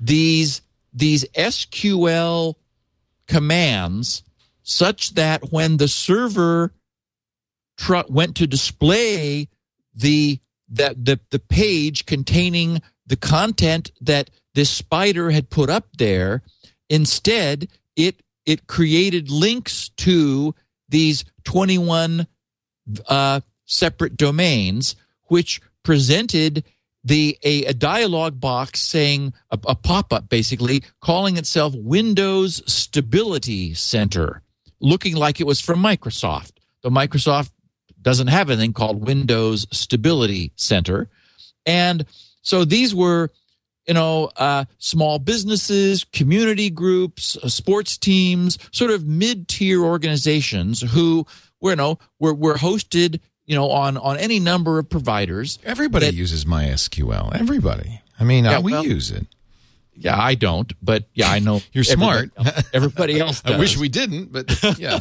[0.00, 2.54] these these sql
[3.26, 4.22] commands
[4.62, 6.72] such that when the server
[7.76, 9.48] tr- went to display
[9.94, 16.42] the that the the page containing the content that this spider had put up there
[16.88, 20.54] instead it it created links to
[20.88, 22.26] these 21
[23.08, 26.64] uh, separate domains which presented
[27.08, 34.42] the a, a dialog box saying a, a pop-up basically calling itself windows stability center
[34.80, 36.52] looking like it was from microsoft.
[36.82, 37.50] Though microsoft
[38.00, 41.08] doesn't have anything called windows stability center.
[41.66, 42.04] And
[42.42, 43.30] so these were
[43.86, 51.26] you know uh, small businesses community groups uh, sports teams sort of mid-tier organizations who
[51.62, 56.14] you know were, were hosted you know on on any number of providers Everybody that-
[56.14, 57.34] uses MySQL.
[57.34, 58.00] Everybody.
[58.20, 59.26] I mean, uh, Yeah, we well- use it.
[59.96, 62.30] yeah i don't but yeah i know You're smart.
[62.38, 64.46] everybody else, everybody else I wish we didn't, but
[64.78, 65.00] yeah.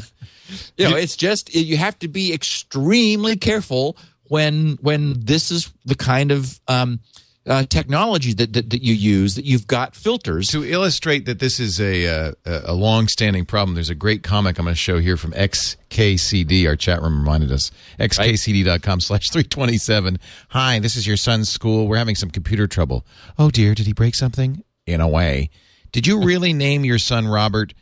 [0.77, 3.95] you know it's just you have to be extremely careful
[4.29, 6.99] when when this is the kind of um,
[7.47, 11.59] uh, technology that, that that you use that you've got filters to illustrate that this
[11.59, 15.17] is a uh, a long-standing problem, there's a great comic I'm going to show here
[15.17, 16.67] from XKCD.
[16.67, 17.71] Our chat room reminded us.
[17.99, 20.19] XKCD.com slash 327.
[20.49, 21.87] Hi, this is your son's school.
[21.87, 23.05] We're having some computer trouble.
[23.37, 23.73] Oh, dear.
[23.73, 24.63] Did he break something?
[24.85, 25.49] In a way.
[25.91, 27.73] Did you really name your son Robert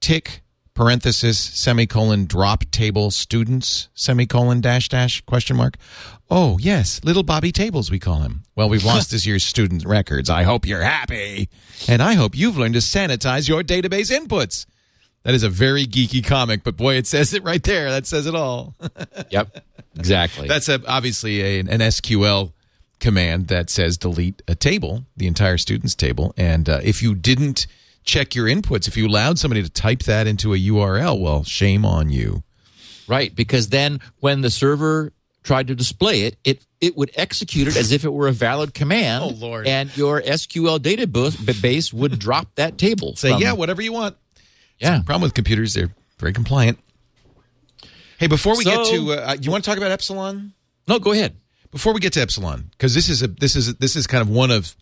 [0.00, 0.42] Tick
[0.80, 5.76] parenthesis semicolon drop table students semicolon dash dash question mark.
[6.30, 8.44] Oh yes little bobby tables we call him.
[8.56, 10.30] Well we've lost this year's student records.
[10.30, 11.50] I hope you're happy.
[11.86, 14.64] And i hope you've learned to sanitize your database inputs.
[15.24, 17.90] That is a very geeky comic but boy it says it right there.
[17.90, 18.74] That says it all.
[19.30, 19.62] Yep
[19.98, 20.48] exactly.
[20.48, 22.54] That's a, obviously a, an sql
[23.00, 26.32] command that says delete a table the entire students table.
[26.38, 27.66] And uh, if you didn't
[28.10, 31.84] check your inputs if you allowed somebody to type that into a url well shame
[31.84, 32.42] on you
[33.08, 37.76] Right, because then when the server tried to display it, it it would execute it
[37.76, 39.24] as if it were a valid command.
[39.24, 39.66] Oh, Lord.
[39.66, 43.16] And your SQL database would drop that table.
[43.16, 44.16] say from- yeah whatever you want
[44.78, 45.02] yeah.
[45.02, 46.78] problem with computers they're very compliant
[48.18, 50.52] hey before we get to uh, you want to talk about epsilon
[50.86, 51.34] No, go ahead.
[51.72, 54.28] before we get to epsilon because this is a this is this is kind of
[54.28, 54.76] one of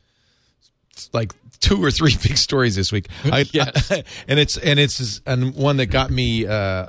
[1.14, 3.91] like two or three big stories this week I, Yes.
[4.29, 6.89] and it's and it's and one that got me uh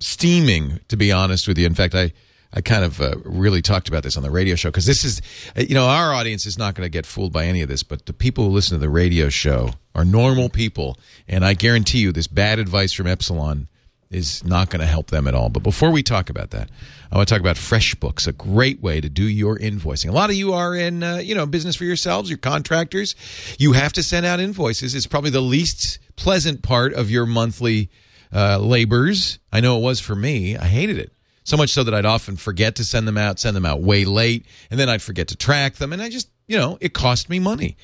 [0.00, 2.12] steaming to be honest with you in fact i
[2.56, 5.20] I kind of uh, really talked about this on the radio show because this is,
[5.56, 7.82] uh, you know, our audience is not going to get fooled by any of this,
[7.82, 10.96] but the people who listen to the radio show are normal people,
[11.26, 13.66] and I guarantee you, this bad advice from Epsilon
[14.14, 15.48] is not going to help them at all.
[15.48, 16.70] But before we talk about that,
[17.10, 20.08] I want to talk about FreshBooks, a great way to do your invoicing.
[20.08, 23.14] A lot of you are in, uh, you know, business for yourselves, you're contractors.
[23.58, 24.94] You have to send out invoices.
[24.94, 27.90] It's probably the least pleasant part of your monthly
[28.32, 29.38] uh, labors.
[29.52, 30.56] I know it was for me.
[30.56, 31.12] I hated it.
[31.44, 34.04] So much so that I'd often forget to send them out, send them out way
[34.06, 35.92] late, and then I'd forget to track them.
[35.92, 37.76] And I just, you know, it cost me money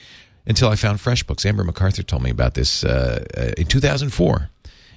[0.47, 1.45] until I found FreshBooks.
[1.45, 4.49] Amber MacArthur told me about this uh, uh, in 2004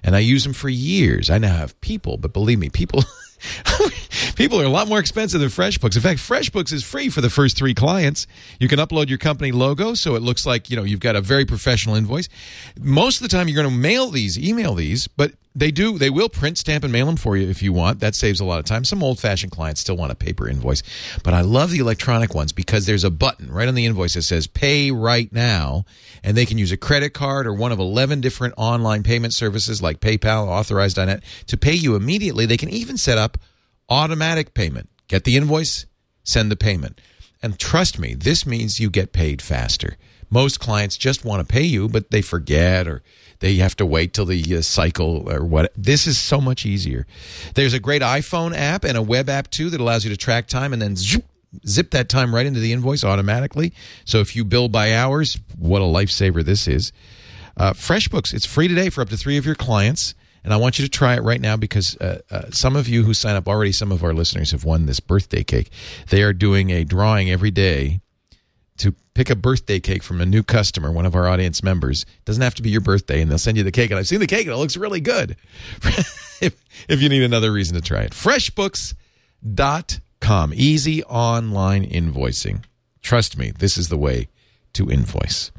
[0.03, 1.29] and I use them for years.
[1.29, 3.03] I now have people, but believe me, people
[4.35, 5.95] people are a lot more expensive than FreshBooks.
[5.95, 8.27] In fact, FreshBooks is free for the first three clients.
[8.59, 11.21] You can upload your company logo, so it looks like you know you've got a
[11.21, 12.29] very professional invoice.
[12.79, 16.09] Most of the time, you're going to mail these, email these, but they do they
[16.09, 17.99] will print, stamp, and mail them for you if you want.
[17.99, 18.85] That saves a lot of time.
[18.85, 20.83] Some old fashioned clients still want a paper invoice,
[21.23, 24.23] but I love the electronic ones because there's a button right on the invoice that
[24.23, 25.85] says "Pay right now,"
[26.23, 29.81] and they can use a credit card or one of eleven different online payment services
[29.81, 32.45] like PayPal, Authorize.net to pay you immediately.
[32.45, 33.37] They can even set up
[33.89, 34.89] automatic payment.
[35.07, 35.85] Get the invoice,
[36.23, 36.99] send the payment.
[37.41, 39.97] And trust me, this means you get paid faster.
[40.29, 43.03] Most clients just want to pay you, but they forget or
[43.39, 45.71] they have to wait till the uh, cycle or what.
[45.75, 47.05] This is so much easier.
[47.55, 50.47] There's a great iPhone app and a web app too that allows you to track
[50.47, 51.25] time and then zip,
[51.67, 53.73] zip that time right into the invoice automatically.
[54.05, 56.93] So if you bill by hours, what a lifesaver this is.
[57.55, 60.15] Uh, FreshBooks, it's free today for up to three of your clients.
[60.43, 63.03] And I want you to try it right now because uh, uh, some of you
[63.03, 65.69] who sign up already, some of our listeners have won this birthday cake.
[66.09, 68.01] They are doing a drawing every day
[68.77, 72.03] to pick a birthday cake from a new customer, one of our audience members.
[72.03, 73.91] It doesn't have to be your birthday, and they'll send you the cake.
[73.91, 75.35] And I've seen the cake, and it looks really good.
[76.41, 80.53] if, if you need another reason to try it, freshbooks.com.
[80.55, 82.63] Easy online invoicing.
[83.01, 84.29] Trust me, this is the way
[84.73, 85.51] to invoice.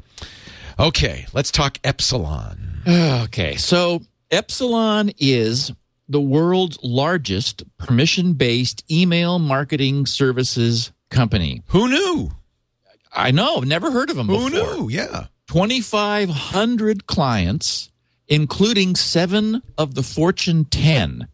[0.77, 2.81] Okay, let's talk Epsilon.
[2.87, 5.71] Okay, so Epsilon is
[6.09, 11.63] the world's largest permission based email marketing services company.
[11.67, 12.31] Who knew?
[13.15, 14.77] I know, never heard of them Who before.
[14.77, 14.89] knew?
[14.89, 15.27] Yeah.
[15.47, 17.89] 2,500 clients,
[18.27, 21.27] including seven of the Fortune 10.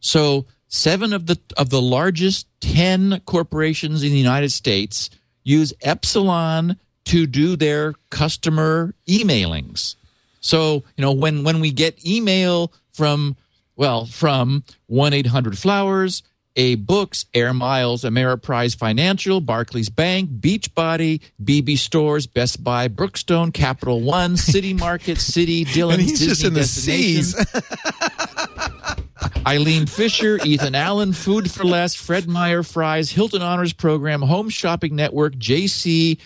[0.00, 5.10] So, seven of the of the largest 10 corporations in the United States
[5.44, 9.96] use Epsilon to do their customer emailings.
[10.40, 13.36] So, you know, when when we get email from
[13.74, 16.22] well, from 1-800-Flowers,
[16.56, 24.36] AbeBooks, Air Miles, Ameriprise Financial, Barclays Bank, Beachbody, Bebe Stores, Best Buy, Brookstone, Capital One,
[24.36, 27.36] City Market, City, Dillon's, And he's Disney just in the C's.
[29.46, 34.94] Eileen Fisher, Ethan Allen, Food for Less, Fred Meyer, Fry's, Hilton Honors Program, Home Shopping
[34.94, 36.18] Network, JC,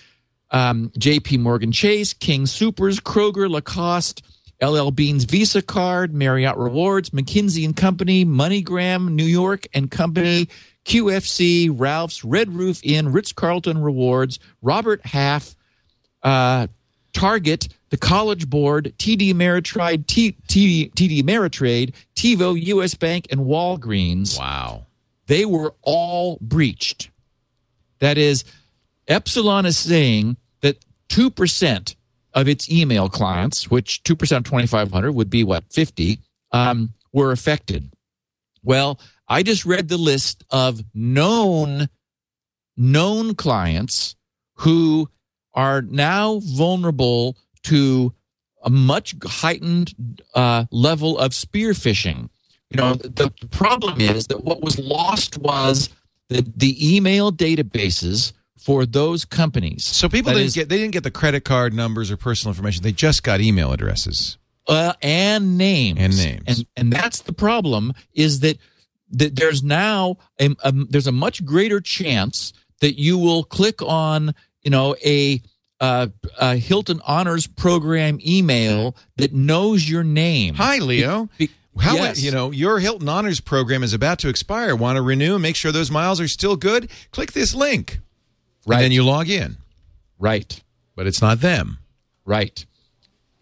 [0.51, 4.23] um, JP Morgan Chase, King Supers, Kroger, Lacoste,
[4.63, 10.49] LL Bean's Visa Card, Marriott Rewards, McKinsey and Company, MoneyGram, New York and Company,
[10.87, 15.55] QFC, Ralph's, Red Roof Inn, Ritz Carlton Rewards, Robert Half,
[16.23, 16.69] uh,
[17.13, 22.95] Target, the College Board, TD Ameritrade, T- TD, TD Ameritrade, TiVo, U.S.
[22.95, 24.87] Bank, and Walgreens wow.
[25.27, 27.11] they were all breached.
[27.99, 28.45] That is,
[29.09, 31.95] Epsilon is saying that 2%
[32.37, 36.21] of its email clients, which 2% of 2,500 would be what, 50,
[36.53, 37.91] um, were affected.
[38.63, 41.89] Well, I just read the list of known
[42.77, 44.15] known clients
[44.57, 45.09] who
[45.55, 48.13] are now vulnerable to
[48.63, 49.95] a much heightened
[50.35, 52.29] uh, level of spear phishing.
[52.71, 55.89] You know, the, problem is that what was lost was
[56.29, 58.33] the, the email databases
[58.67, 59.85] for those companies.
[59.85, 62.51] So people That didn't is- get they didn't get the credit card numbers or personal
[62.51, 62.83] information.
[62.83, 64.39] They just got email addresses.
[64.69, 66.43] uh, and names And names.
[66.49, 68.59] and and that's the problem is that
[69.13, 74.35] that there's now a, a there's a much greater chance that you will click on
[74.63, 75.41] you know a
[75.81, 76.09] uh,
[76.41, 80.55] a Hilton Honors Program email that knows your name.
[80.57, 81.29] Hi, Leo.
[81.39, 82.21] Be- How yes.
[82.23, 84.75] you know your Hilton Honors program is about to expire?
[84.75, 85.35] Want to renew?
[85.35, 86.91] and Make sure those miles are still good.
[87.13, 88.01] Click this link,
[88.67, 88.77] Right.
[88.77, 89.57] and then you log in.
[90.19, 90.61] right,
[90.97, 91.79] But it's not them.
[92.25, 92.65] right.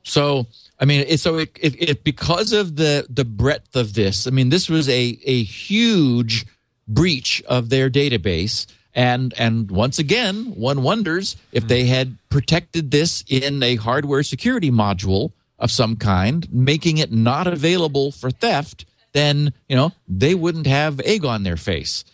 [0.07, 0.47] So
[0.79, 4.27] I mean, it, so it, it, it because of the the breadth of this.
[4.27, 6.45] I mean, this was a a huge
[6.87, 8.66] breach of their database.
[8.95, 14.70] And and once again, one wonders if they had protected this in a hardware security
[14.70, 18.85] module of some kind, making it not available for theft.
[19.14, 22.05] Then you know they wouldn't have egg on their face.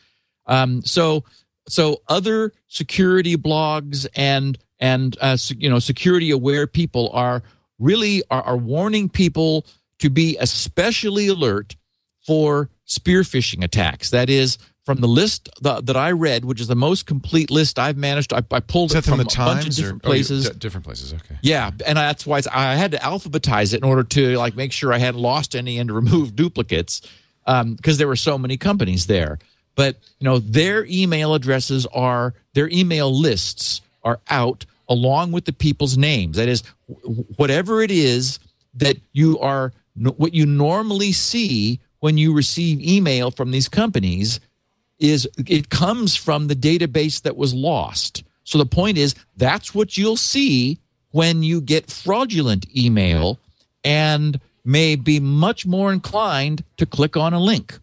[0.46, 1.24] Um, so
[1.70, 7.42] so other security blogs and and uh, you know security aware people are
[7.78, 9.66] really are, are warning people
[9.98, 11.76] to be especially alert
[12.26, 14.10] for spear phishing attacks.
[14.10, 17.78] That is from the list that, that I read, which is the most complete list
[17.78, 18.32] I've managed.
[18.32, 20.50] I, I pulled it from the a bunch of Times different or oh, places.
[20.50, 21.12] d- different places.
[21.12, 21.38] Okay.
[21.42, 24.92] Yeah, and that's why I had to alphabetize it in order to like make sure
[24.92, 27.02] I hadn't lost any and to remove duplicates
[27.46, 29.38] because there were so many companies there.
[29.80, 35.54] But you know, their email addresses are their email lists are out along with the
[35.54, 36.36] people's names.
[36.36, 36.62] That is,
[37.36, 38.38] whatever it is
[38.74, 44.38] that you are, what you normally see when you receive email from these companies
[44.98, 48.22] is it comes from the database that was lost.
[48.44, 50.78] So the point is that's what you'll see
[51.12, 53.38] when you get fraudulent email
[53.82, 57.78] and may be much more inclined to click on a link.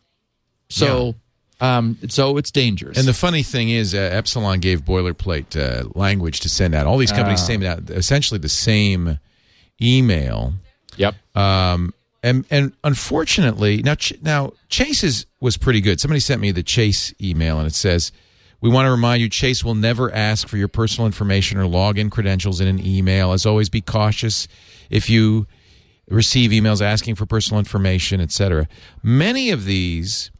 [0.69, 1.15] So
[1.59, 2.97] um so it's dangerous.
[2.97, 6.85] And the funny thing is, uh, Epsilon gave boilerplate uh, language to send out.
[6.85, 9.19] All these companies send out essentially the same
[9.81, 10.53] email.
[10.97, 11.15] yep.
[11.35, 11.93] Um,
[12.23, 15.99] and and unfortunately, now Ch- now Chase's was pretty good.
[15.99, 18.11] Somebody sent me the Chase email, and it says,
[18.59, 22.09] "We want to remind you, Chase will never ask for your personal information or login
[22.11, 23.31] credentials in an email.
[23.33, 24.47] As always, be cautious
[24.89, 25.45] if you
[26.09, 28.67] receive emails asking for personal information, etc."
[29.03, 30.31] Many of these,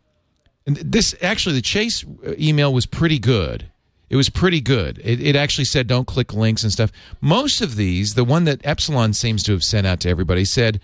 [0.67, 3.65] and this actually, the Chase uh, email was pretty good.
[4.09, 4.99] It was pretty good.
[5.03, 6.91] It, it actually said don't click links and stuff.
[7.19, 10.79] Most of these, the one that Epsilon seems to have sent out to everybody, said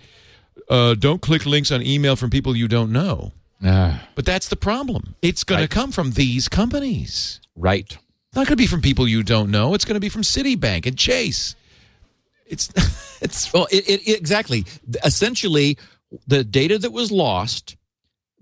[0.68, 3.32] uh, don't click links on email from people you don't know.
[3.64, 5.14] Ah, But that's the problem.
[5.22, 5.70] It's going Right.
[5.70, 7.40] to come from these companies.
[7.56, 7.86] right.
[8.28, 9.74] It's not going to be from people you don't know.
[9.74, 11.54] It's going to be from Citibank and Chase.
[12.46, 12.68] It's
[13.22, 14.64] it's Well, it, it- exactly.
[15.04, 15.78] Essentially,
[16.26, 17.76] the data that was lost,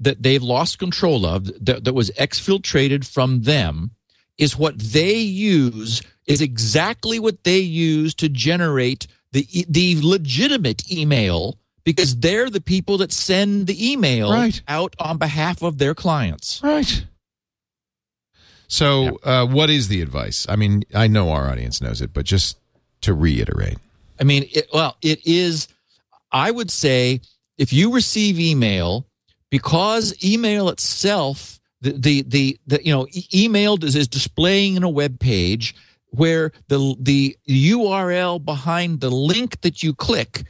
[0.03, 3.93] that they've lost control of, that, that was exfiltrated from them,
[4.39, 6.03] is what they use.
[6.27, 12.99] Is exactly what they use to generate the the legitimate email because they're the people
[12.99, 14.63] that send the email Right.
[14.69, 16.61] out on behalf of their clients.
[16.63, 17.05] right.
[18.69, 20.47] So, uh, what is the advice?
[20.49, 22.57] I mean, I know our audience knows it, but just
[23.03, 23.79] to reiterate,
[24.21, 25.69] I mean, it, well, it is.
[26.31, 27.21] I would say
[27.59, 29.07] if you receive email,
[29.53, 34.83] because email itself, the the the, the you know, e- email is, is displaying in
[34.83, 35.75] a web page
[36.09, 40.45] where the the URL behind the link that you click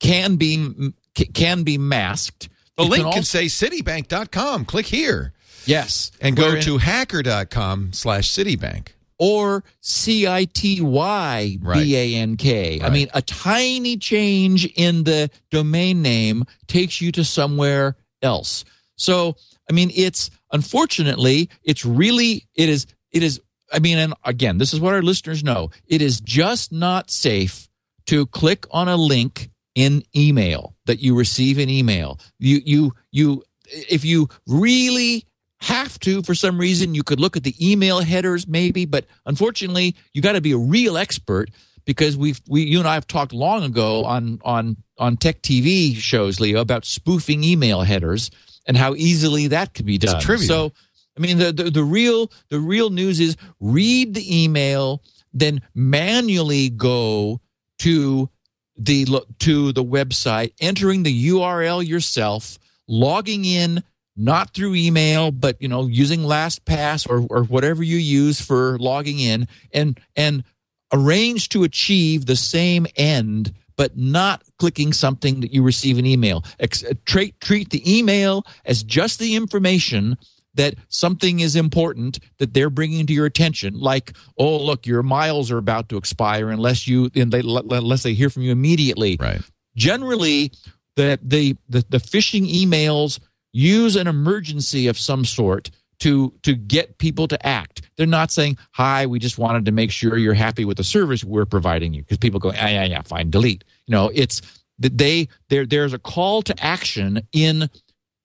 [0.00, 0.92] can be
[1.34, 2.48] can be masked.
[2.76, 4.64] the It link can, also- say citibank.com.
[4.66, 5.32] Click here
[5.66, 8.88] yes, and go to hacker.com slash Citibank.
[9.18, 12.80] or C I T Y B A N K.
[12.82, 18.64] I mean, a tiny change in the domain name takes you to somewhere else.
[18.96, 19.36] So,
[19.68, 23.40] I mean, it's unfortunately, it's really, it is, it is,
[23.72, 25.70] I mean, and again, this is what our listeners know.
[25.86, 27.68] It is just not safe
[28.06, 32.18] to click on a link in email that you receive in email.
[32.38, 35.24] You, you, you, if you really
[35.62, 39.94] have to for some reason you could look at the email headers maybe but unfortunately
[40.12, 41.50] you got to be a real expert
[41.84, 45.96] because we've we you and I have talked long ago on on on tech TV
[45.96, 48.30] shows Leo about spoofing email headers
[48.66, 50.20] and how easily that could be done.
[50.46, 50.72] So
[51.16, 56.68] I mean the, the the real the real news is read the email then manually
[56.68, 57.40] go
[57.80, 58.28] to
[58.76, 59.06] the
[59.40, 63.82] to the website entering the URL yourself logging in
[64.16, 69.18] not through email but you know using lastpass or or whatever you use for logging
[69.18, 70.44] in and and
[70.92, 73.52] arrange to achieve the same end
[73.82, 76.44] but not clicking something that you receive an email.
[76.60, 80.16] Ex- uh, treat treat the email as just the information
[80.54, 83.74] that something is important that they're bringing to your attention.
[83.74, 88.14] Like oh look your miles are about to expire unless you and they, unless they
[88.14, 89.16] hear from you immediately.
[89.18, 89.40] Right.
[89.74, 90.52] generally
[90.94, 93.18] the, the the the phishing emails
[93.52, 95.72] use an emergency of some sort
[96.02, 97.82] to to get people to act.
[97.96, 101.22] They're not saying, "Hi, we just wanted to make sure you're happy with the service
[101.22, 104.42] we're providing you." Because people go, "Yeah, yeah, yeah, fine, delete." You know, it's
[104.80, 107.70] that they there there's a call to action in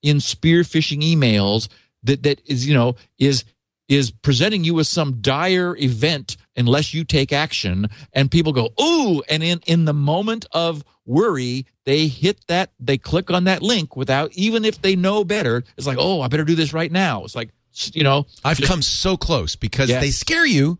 [0.01, 1.67] in spear phishing emails
[2.03, 3.45] that that is you know is
[3.87, 9.21] is presenting you with some dire event unless you take action and people go ooh
[9.29, 13.95] and in in the moment of worry they hit that they click on that link
[13.95, 17.23] without even if they know better it's like oh i better do this right now
[17.23, 17.49] it's like
[17.93, 20.01] you know I've come so close because Yes.
[20.01, 20.77] they scare you.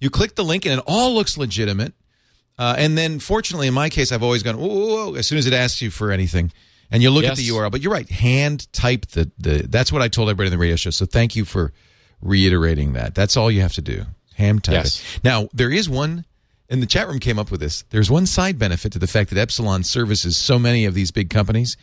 [0.00, 1.92] You click the link and it all looks legitimate.
[2.58, 5.38] Uh, and then, fortunately, in my case, I've always gone, whoa, whoa, whoa, as soon
[5.38, 6.50] as it asks you for anything.
[6.90, 7.70] And you look at the URL.
[7.70, 9.66] But you're right, hand type the, the.
[9.68, 10.90] That's what I told everybody in the radio show.
[10.90, 11.72] So thank you for
[12.20, 13.14] reiterating that.
[13.14, 14.04] That's all you have to do.
[14.36, 15.00] Ham type Yes.
[15.16, 15.24] it.
[15.24, 16.24] Now, there is one,
[16.68, 17.84] and the chat room came up with this.
[17.90, 21.30] There's one side benefit to the fact that Epsilon services so many of these big
[21.30, 21.76] companies.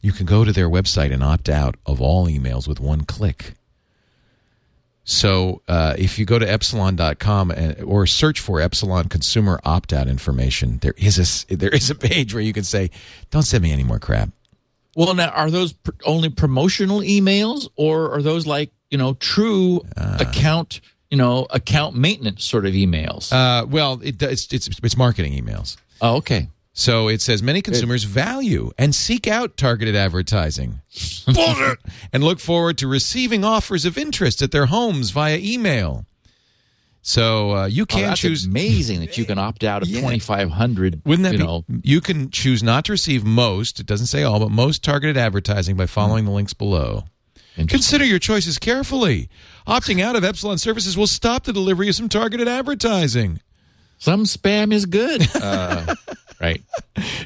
[0.00, 3.54] You can go to their website and opt out of all emails with one click.
[5.10, 10.06] So uh, if you go to epsilon.com and, or search for Epsilon consumer opt out
[10.06, 12.90] information, there is a there is a page where you can say,
[13.30, 14.28] "Don't send me any more crap."
[14.94, 19.80] Well, now are those pr- only promotional emails, or are those like you know true
[19.96, 20.18] Uh.
[20.20, 23.32] account you know account maintenance sort of emails?
[23.32, 25.78] Uh, well, it, it's it's it's marketing emails.
[26.02, 26.48] oh, okay.
[26.72, 30.80] So it says many consumers value and seek out targeted advertising.
[32.12, 36.06] And look forward to receiving offers of interest at their homes via email.
[37.02, 38.44] So uh, you Oh, can that's choose.
[38.46, 40.00] amazing that you can opt out of Yeah.
[40.00, 41.02] twenty five hundred.
[41.04, 41.44] Wouldn't that you be?
[41.44, 41.64] know?
[41.82, 43.80] You can choose not to receive most.
[43.80, 47.04] It doesn't say all, but most targeted advertising by following the links below.
[47.66, 49.28] Consider your choices carefully.
[49.66, 53.40] Opting out of Epsilon services will stop the delivery of some targeted advertising.
[53.98, 55.26] Some spam is good.
[55.34, 55.96] Uh,
[56.40, 56.62] right.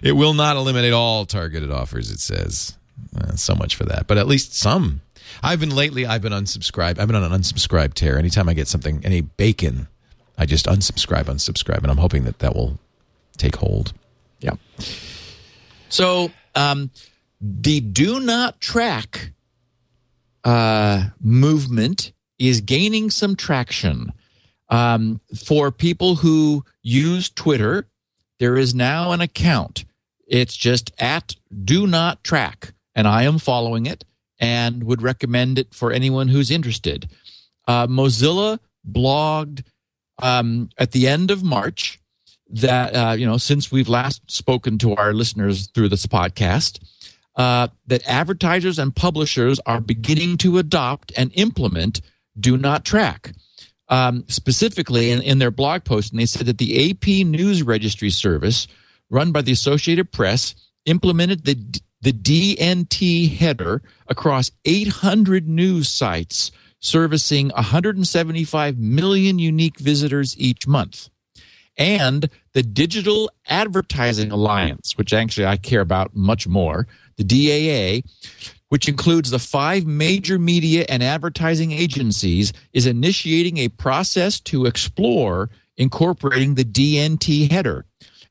[0.03, 2.77] It will not eliminate all targeted offers, it says.
[3.17, 4.09] Uh, so much for that.
[4.09, 5.01] But at least some.
[5.43, 6.99] I've been lately, I've been unsubscribed.
[6.99, 8.19] I've been on an unsubscribe tear.
[8.19, 9.87] Anytime I get something, any bacon,
[10.37, 11.79] I just unsubscribe, unsubscribe.
[11.79, 12.79] And I'm hoping that that will
[13.39, 13.93] take hold.
[14.41, 14.55] Yeah.
[15.89, 16.91] So um,
[17.41, 19.33] the do not track
[20.45, 24.13] uh, movement is gaining some traction.
[24.69, 27.87] Um, for people who use Twitter,
[28.43, 29.85] there is now an account.
[30.27, 34.05] It's just at do not track, and I am following it
[34.41, 37.09] and would recommend it for anyone who's interested.
[37.69, 39.63] Uh, Mozilla blogged
[40.21, 42.01] um, at the end of March
[42.49, 46.81] that uh, you know since we've last spoken to our listeners through this podcast
[47.37, 52.01] uh, that advertisers and publishers are beginning to adopt and implement
[52.41, 53.35] do not track
[53.93, 58.11] um, specifically in, in their blog post and they said that the ap news registry
[58.11, 58.67] service
[59.11, 60.55] run by the associated press
[60.87, 61.55] implemented the
[62.01, 66.51] the dnt header across 800 news sites
[66.83, 71.09] servicing 175 million unique visitors each month.
[71.79, 76.87] And the Digital Advertising Alliance, which actually I care about much more,
[77.17, 78.03] the DAA,
[78.73, 85.51] which includes the five major media and advertising agencies, is initiating a process to explore
[85.77, 87.85] incorporating the DNT header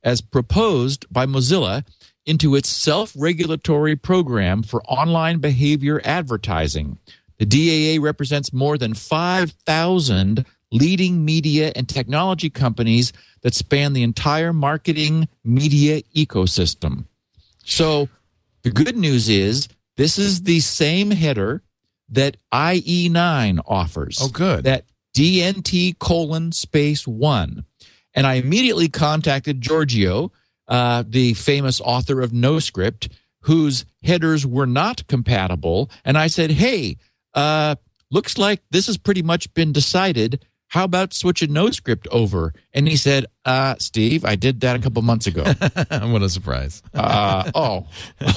[0.04, 1.86] as proposed by Mozilla
[2.26, 6.98] into its self regulatory program for online behavior advertising.
[7.38, 13.14] The DAA represents more than 5,000 leading media and technology companies
[13.44, 17.06] that span the entire marketing media ecosystem.
[17.64, 18.10] So
[18.64, 19.68] the good news is
[20.02, 21.62] this is the same header
[22.10, 24.18] that IE9 offers.
[24.20, 24.64] Oh, good.
[24.64, 24.86] That
[25.16, 27.66] DNT colon space one.
[28.16, 30.32] And I immediately contacted Giorgio,
[30.68, 35.92] uh, the famous author of NoScript, whose headers were not compatible.
[36.04, 36.98] And I said, hey,
[37.36, 37.76] uh,
[38.10, 40.44] looks like this has pretty much been decided.
[40.70, 42.56] How about switching NoScript over?
[42.74, 45.44] And he said, uh, Steve, I did that a couple months ago.
[45.90, 46.82] what a surprise.
[46.92, 47.88] Uh, oh,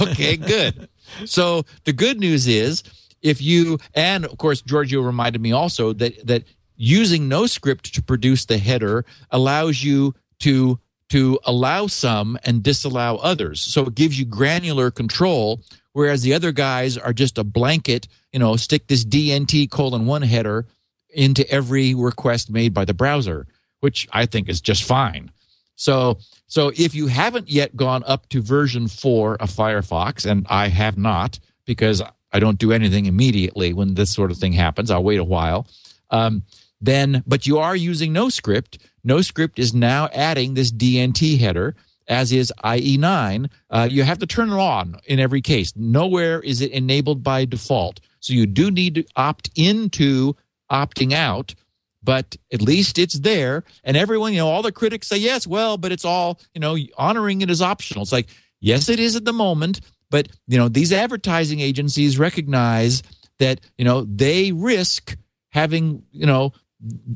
[0.02, 0.90] okay, good.
[1.24, 2.82] So the good news is
[3.22, 6.44] if you and of course Giorgio reminded me also that that
[6.76, 10.78] using NoScript to produce the header allows you to
[11.10, 13.60] to allow some and disallow others.
[13.60, 15.60] So it gives you granular control,
[15.92, 20.22] whereas the other guys are just a blanket, you know, stick this DNT colon one
[20.22, 20.66] header
[21.10, 23.46] into every request made by the browser,
[23.80, 25.30] which I think is just fine.
[25.76, 30.68] So, so if you haven't yet gone up to version four of Firefox, and I
[30.68, 32.02] have not because
[32.32, 35.66] I don't do anything immediately when this sort of thing happens, I'll wait a while.
[36.10, 36.42] Um,
[36.80, 38.78] then, but you are using NoScript.
[39.06, 41.74] NoScript is now adding this DNT header,
[42.08, 43.50] as is IE9.
[43.70, 45.72] Uh, you have to turn it on in every case.
[45.76, 48.00] Nowhere is it enabled by default.
[48.20, 50.36] So you do need to opt into
[50.70, 51.54] opting out
[52.04, 53.64] but at least it's there.
[53.82, 56.76] And everyone, you know, all the critics say, yes, well, but it's all, you know,
[56.98, 58.02] honoring it is optional.
[58.02, 58.28] It's like,
[58.60, 59.80] yes, it is at the moment,
[60.10, 63.02] but, you know, these advertising agencies recognize
[63.38, 65.16] that, you know, they risk
[65.50, 66.52] having, you know,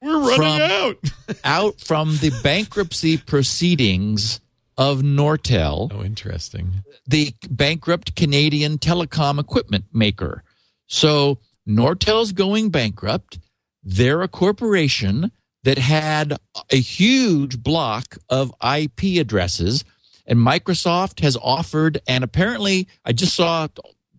[0.00, 0.96] We're running From- out.
[1.44, 4.40] out from the bankruptcy proceedings
[4.76, 6.82] of Nortel oh, interesting.
[7.06, 10.42] the bankrupt Canadian telecom equipment maker.
[10.86, 13.38] So Nortel's going bankrupt.
[13.82, 15.30] They're a corporation
[15.64, 16.36] that had
[16.70, 19.84] a huge block of IP addresses,
[20.26, 23.68] and Microsoft has offered, and apparently, I just saw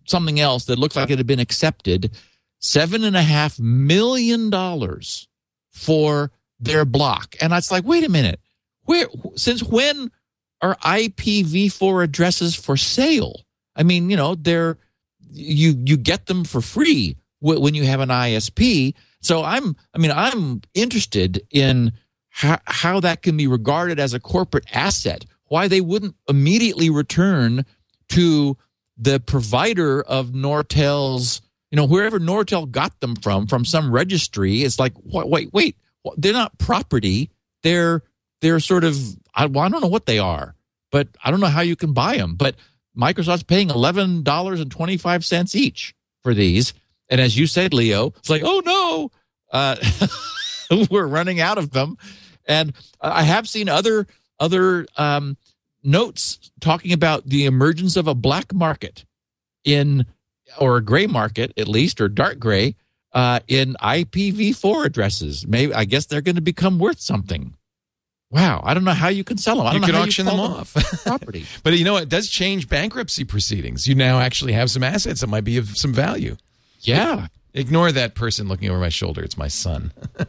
[0.06, 2.16] something else that looked like it had been accepted
[2.58, 5.28] seven and a half million dollars
[5.70, 7.36] for their block.
[7.40, 8.40] And it's like, wait a minute,
[8.84, 10.10] where since when
[10.62, 13.44] are IPv4 addresses for sale?
[13.74, 14.78] I mean, you know, they're
[15.30, 18.94] you you get them for free when you have an ISP.
[19.20, 21.92] So I'm I mean, I'm interested in
[22.30, 25.24] how, how that can be regarded as a corporate asset.
[25.48, 27.64] Why they wouldn't immediately return
[28.10, 28.56] to
[28.96, 31.40] the provider of Nortel's,
[31.70, 34.62] you know, wherever Nortel got them from, from some registry.
[34.62, 35.76] It's like, wait, wait, wait,
[36.16, 37.30] they're not property.
[37.62, 38.02] They're
[38.40, 38.96] they're sort of
[39.36, 40.54] I, well, I don't know what they are,
[40.90, 42.34] but I don't know how you can buy them.
[42.34, 42.56] But
[42.96, 46.74] Microsoft's paying eleven dollars and twenty five cents each for these,
[47.08, 49.10] and as you said, Leo, it's like, oh no,
[49.52, 49.76] uh,
[50.90, 51.96] we're running out of them.
[52.48, 54.06] And I have seen other
[54.40, 55.36] other um,
[55.82, 59.04] notes talking about the emergence of a black market
[59.64, 60.06] in
[60.58, 62.76] or a gray market at least or dark gray
[63.12, 65.46] uh, in IPv4 addresses.
[65.46, 67.54] Maybe I guess they're going to become worth something.
[68.30, 69.66] Wow, I don't know how you can sell them.
[69.66, 70.74] I You can auction them off.
[71.04, 71.44] property.
[71.62, 73.86] But you know, it does change bankruptcy proceedings.
[73.86, 76.36] You now actually have some assets that might be of some value.
[76.80, 77.28] Yeah.
[77.54, 79.22] Ignore that person looking over my shoulder.
[79.22, 79.92] It's my son.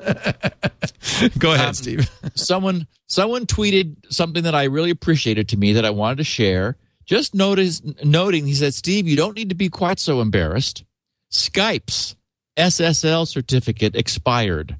[1.39, 2.09] Go ahead, Um, Steve.
[2.35, 6.77] someone someone tweeted something that I really appreciated to me that I wanted to share.
[7.05, 10.83] Just notice noting he said, Steve, you don't need to be quite so embarrassed.
[11.31, 12.15] Skype's
[12.57, 14.77] SSL certificate expired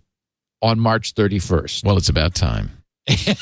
[0.61, 1.83] on March 31st.
[1.85, 2.71] Well, it's about time.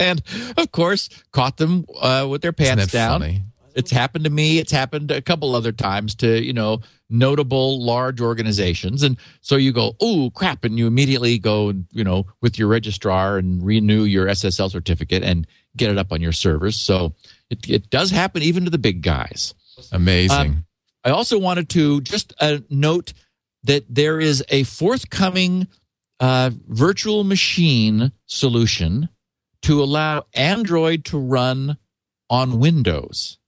[0.00, 0.22] And
[0.56, 3.20] of course, caught them uh, with their pants down.
[3.20, 3.42] funny?
[3.74, 4.58] It's happened to me.
[4.58, 9.02] It's happened a couple other times to, you know, notable large organizations.
[9.02, 10.64] And so you go, oh, crap.
[10.64, 15.46] And you immediately go, you know, with your registrar and renew your SSL certificate and
[15.76, 16.76] get it up on your servers.
[16.76, 17.14] So
[17.48, 19.54] it, it does happen even to the big guys.
[19.92, 20.36] Amazing.
[20.36, 20.64] Um,
[21.04, 23.12] I also wanted to just uh, note
[23.64, 25.68] that there is a forthcoming
[26.20, 29.08] uh, virtual machine solution
[29.62, 31.76] to allow Android to run
[32.28, 33.38] on Windows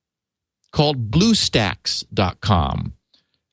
[0.73, 2.93] called BlueStacks.com.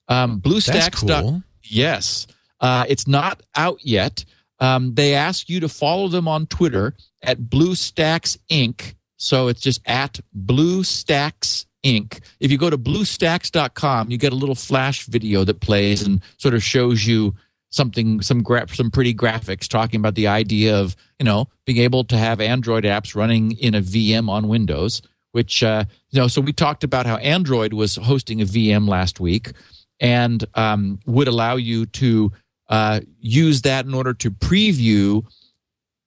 [0.07, 1.07] Um, BlueStacks.
[1.07, 1.43] Cool.
[1.63, 2.27] Yes.
[2.59, 4.25] Uh, it's not out yet.
[4.59, 8.95] Um, they ask you to follow them on Twitter at BlueStacks Inc.
[9.17, 12.19] So it's just at BlueStacks Inc.
[12.39, 16.53] If you go to BlueStacks.com, you get a little flash video that plays and sort
[16.53, 17.35] of shows you
[17.69, 22.03] something, some gra- some pretty graphics talking about the idea of you know being able
[22.05, 25.01] to have Android apps running in a VM on Windows.
[25.31, 29.19] Which uh, you know, so we talked about how Android was hosting a VM last
[29.19, 29.51] week
[29.99, 32.31] and um, would allow you to
[32.69, 35.23] uh, use that in order to preview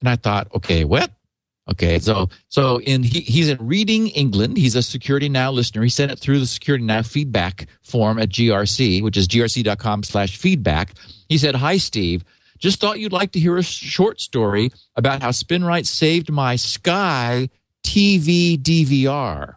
[0.00, 1.10] And I thought, okay, what?
[1.70, 4.58] Okay, so so in he, he's in Reading, England.
[4.58, 5.82] He's a Security Now listener.
[5.82, 10.92] He sent it through the Security Now feedback form at GRC, which is grc.com/slash feedback.
[11.28, 12.22] He said, "Hi, Steve.
[12.58, 17.48] Just thought you'd like to hear a short story about how SpinRite saved my Sky
[17.82, 19.54] TV DVR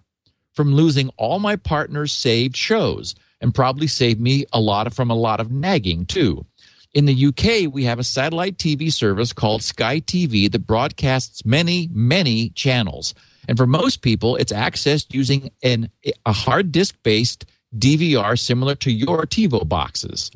[0.54, 5.10] from losing all my partner's saved shows, and probably saved me a lot of, from
[5.10, 6.46] a lot of nagging too."
[6.94, 11.90] In the UK, we have a satellite TV service called Sky TV that broadcasts many,
[11.92, 13.14] many channels.
[13.48, 15.90] And for most people, it's accessed using an,
[16.26, 17.46] a hard disk based
[17.78, 20.32] DVR similar to your TiVo boxes.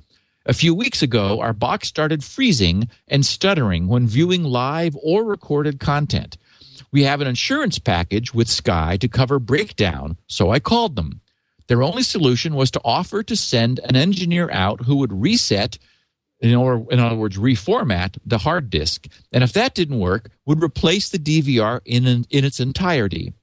[0.45, 5.79] A few weeks ago, our box started freezing and stuttering when viewing live or recorded
[5.79, 6.37] content.
[6.91, 11.21] We have an insurance package with Sky to cover breakdown, so I called them.
[11.67, 15.77] Their only solution was to offer to send an engineer out who would reset
[16.41, 20.63] in, or, in other words, reformat the hard disk, and if that didn't work, would
[20.63, 23.33] replace the DVR in, in its entirety.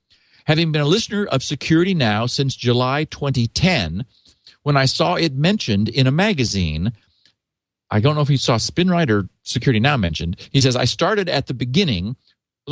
[0.47, 4.05] Having been a listener of Security Now since July 2010,
[4.63, 6.93] when I saw it mentioned in a magazine,
[7.91, 10.37] I don't know if he saw SpinRite Security Now mentioned.
[10.53, 12.17] He says, I started at the beginning.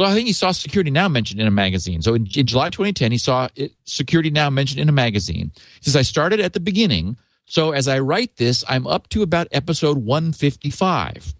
[0.04, 2.02] I think he saw Security Now mentioned in a magazine.
[2.02, 5.52] So in, in July 2010, he saw it, Security Now mentioned in a magazine.
[5.80, 7.16] He says, I started at the beginning.
[7.46, 11.34] So as I write this, I'm up to about episode 155.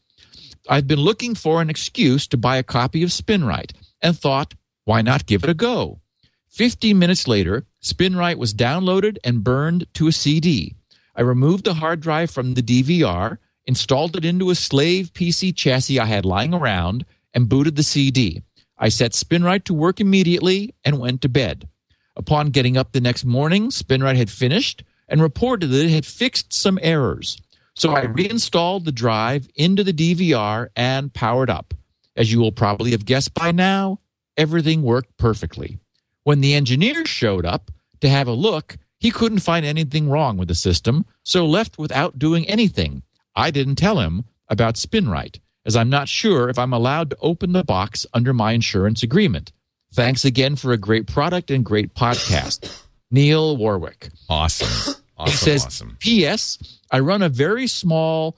[0.68, 4.54] I've been looking for an excuse to buy a copy of SpinRite and thought,
[4.84, 6.00] why not give it a go?
[6.48, 10.74] 15 minutes later, SpinRite was downloaded and burned to a CD.
[11.14, 16.00] I removed the hard drive from the DVR, installed it into a slave PC chassis
[16.00, 17.04] I had lying around,
[17.36, 18.42] and booted the CD.
[18.78, 21.68] I set SpinRite to work immediately and went to bed.
[22.16, 26.52] Upon getting up the next morning, SpinRite had finished and reported that it had fixed
[26.52, 27.40] some errors.
[27.74, 31.74] So I reinstalled the drive into the DVR and powered up.
[32.16, 34.00] As you will probably have guessed by now,
[34.38, 35.78] everything worked perfectly.
[36.24, 37.70] When the engineer showed up
[38.00, 42.18] to have a look, he couldn't find anything wrong with the system, so left without
[42.18, 43.02] doing anything.
[43.34, 47.52] I didn't tell him about SpinRite, as I'm not sure if I'm allowed to open
[47.52, 49.52] the box under my insurance agreement.
[49.92, 52.82] Thanks again for a great product and great podcast.
[53.10, 54.10] Neil Warwick.
[54.28, 55.96] awesome, awesome, He says, awesome.
[56.00, 56.80] P.S.
[56.90, 58.36] I run a very small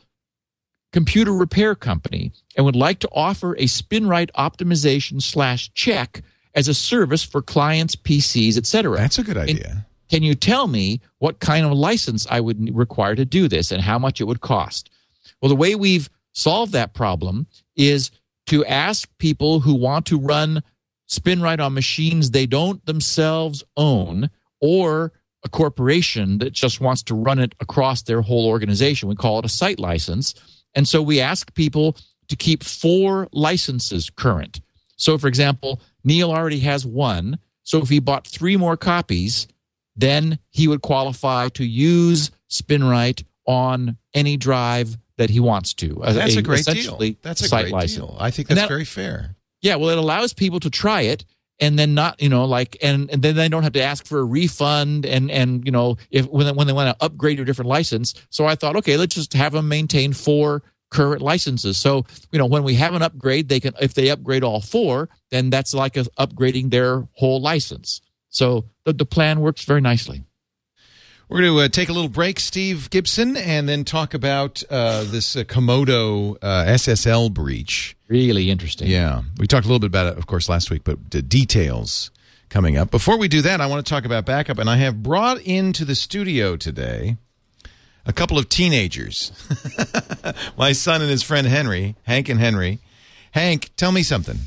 [0.92, 6.22] computer repair company and would like to offer a SpinRite optimization slash check
[6.54, 8.96] as a service for clients, PCs, etc.
[8.96, 9.86] That's a good idea.
[10.10, 13.82] Can you tell me what kind of license I would require to do this and
[13.82, 14.90] how much it would cost?
[15.40, 16.08] Well, the way we've
[16.38, 18.10] solved that problem is
[18.46, 20.62] to ask people who want to run
[21.08, 24.30] SpinRite on machines they don't themselves own
[24.60, 25.12] or
[25.44, 29.08] a corporation that just wants to run it across their whole organization.
[29.08, 30.34] We call it a site license.
[30.74, 31.96] And so we ask people
[32.28, 34.60] to keep four licenses current.
[34.96, 37.38] So, for example, Neil already has one.
[37.62, 39.46] So if he bought three more copies,
[39.96, 46.00] then he would qualify to use SpinRite on any drive that he wants to.
[46.02, 46.98] That's a great deal.
[47.22, 47.96] That's a great license.
[47.96, 48.16] deal.
[48.18, 49.36] I think that's that- very fair.
[49.60, 51.24] Yeah, well, it allows people to try it
[51.60, 54.20] and then not, you know, like, and, and then they don't have to ask for
[54.20, 57.42] a refund and, and, you know, if, when they, when they want to upgrade to
[57.42, 58.14] a different license.
[58.30, 61.76] So I thought, okay, let's just have them maintain four current licenses.
[61.76, 65.08] So, you know, when we have an upgrade, they can, if they upgrade all four,
[65.32, 68.00] then that's like a, upgrading their whole license.
[68.28, 70.22] So the, the plan works very nicely.
[71.28, 75.04] We're going to uh, take a little break, Steve Gibson, and then talk about uh,
[75.04, 77.94] this uh, Comodo uh, SSL breach.
[78.08, 78.88] Really interesting.
[78.88, 82.10] Yeah, we talked a little bit about it, of course, last week, but the details
[82.48, 82.90] coming up.
[82.90, 85.84] Before we do that, I want to talk about backup, and I have brought into
[85.84, 87.18] the studio today
[88.06, 89.30] a couple of teenagers.
[90.56, 92.78] My son and his friend Henry, Hank and Henry.
[93.32, 94.38] Hank, tell me something.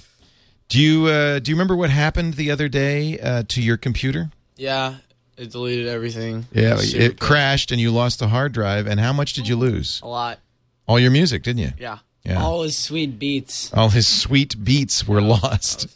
[0.67, 4.31] Do you uh, do you remember what happened the other day uh, to your computer?
[4.55, 4.95] Yeah,
[5.41, 6.45] it deleted everything.
[6.53, 8.85] Yeah, Super it crashed and you lost the hard drive.
[8.87, 9.99] And how much did you lose?
[10.03, 10.39] A lot.
[10.87, 11.71] All your music, didn't you?
[11.79, 11.97] Yeah.
[12.23, 12.43] Yeah.
[12.43, 13.73] All his sweet beats.
[13.73, 15.87] All his sweet beats were lost.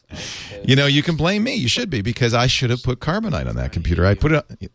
[0.66, 1.54] You know, you can blame me.
[1.54, 4.06] You should be because I should have put carbonite on that computer.
[4.06, 4.72] I put it.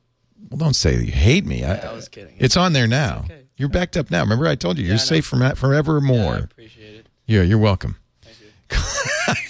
[0.49, 1.65] Well, don't say that you hate me.
[1.65, 2.37] I, I was kidding.
[2.39, 3.23] It's on there now.
[3.25, 3.43] okay.
[3.57, 4.23] You're backed up now.
[4.23, 6.17] Remember, I told you Yeah, you're I safe from forevermore.
[6.17, 7.07] Yeah, I appreciate it.
[7.27, 7.97] Yeah, you're welcome.
[8.23, 9.35] Thank you.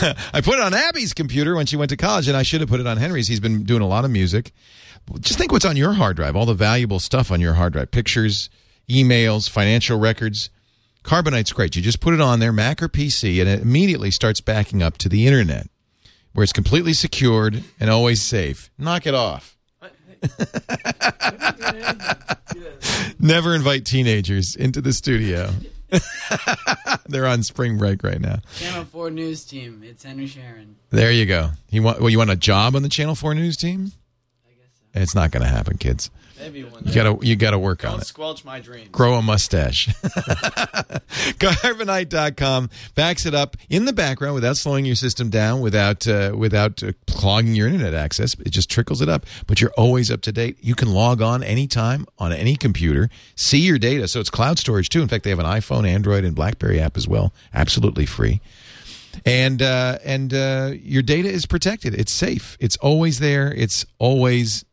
[0.32, 2.70] I put it on Abby's computer when she went to college, and I should have
[2.70, 3.28] put it on Henry's.
[3.28, 4.52] He's been doing a lot of music.
[5.20, 7.90] Just think what's on your hard drive, all the valuable stuff on your hard drive
[7.90, 8.48] pictures,
[8.88, 10.50] emails, financial records.
[11.02, 11.76] Carbonite's great.
[11.76, 14.98] You just put it on there, Mac or PC, and it immediately starts backing up
[14.98, 15.68] to the internet
[16.32, 18.70] where it's completely secured and always safe.
[18.78, 19.56] Knock it off.
[23.18, 25.50] Never invite teenagers into the studio.
[27.08, 28.38] They're on spring break right now.
[28.56, 29.82] Channel 4 news team.
[29.84, 30.76] It's Henry Sharon.
[30.90, 31.50] There you go.
[31.70, 33.92] You want well, you want a job on the Channel Four news team?
[34.46, 35.00] I guess so.
[35.00, 36.10] It's not going to happen, kids.
[36.40, 38.06] Maybe You gotta you gotta work on Don't it.
[38.06, 38.88] squelch my dreams.
[38.90, 39.88] Grow a mustache.
[41.38, 46.82] Carbonite.com backs it up in the background without slowing your system down, without uh, without
[46.82, 48.34] uh, clogging your internet access.
[48.40, 50.56] It just trickles it up, but you're always up to date.
[50.60, 54.08] You can log on anytime on any computer, see your data.
[54.08, 55.02] So it's cloud storage too.
[55.02, 58.40] In fact, they have an iPhone, Android, and BlackBerry app as well, absolutely free.
[59.26, 61.94] And uh, and uh, your data is protected.
[61.94, 62.56] It's safe.
[62.60, 63.52] It's always there.
[63.52, 64.64] It's always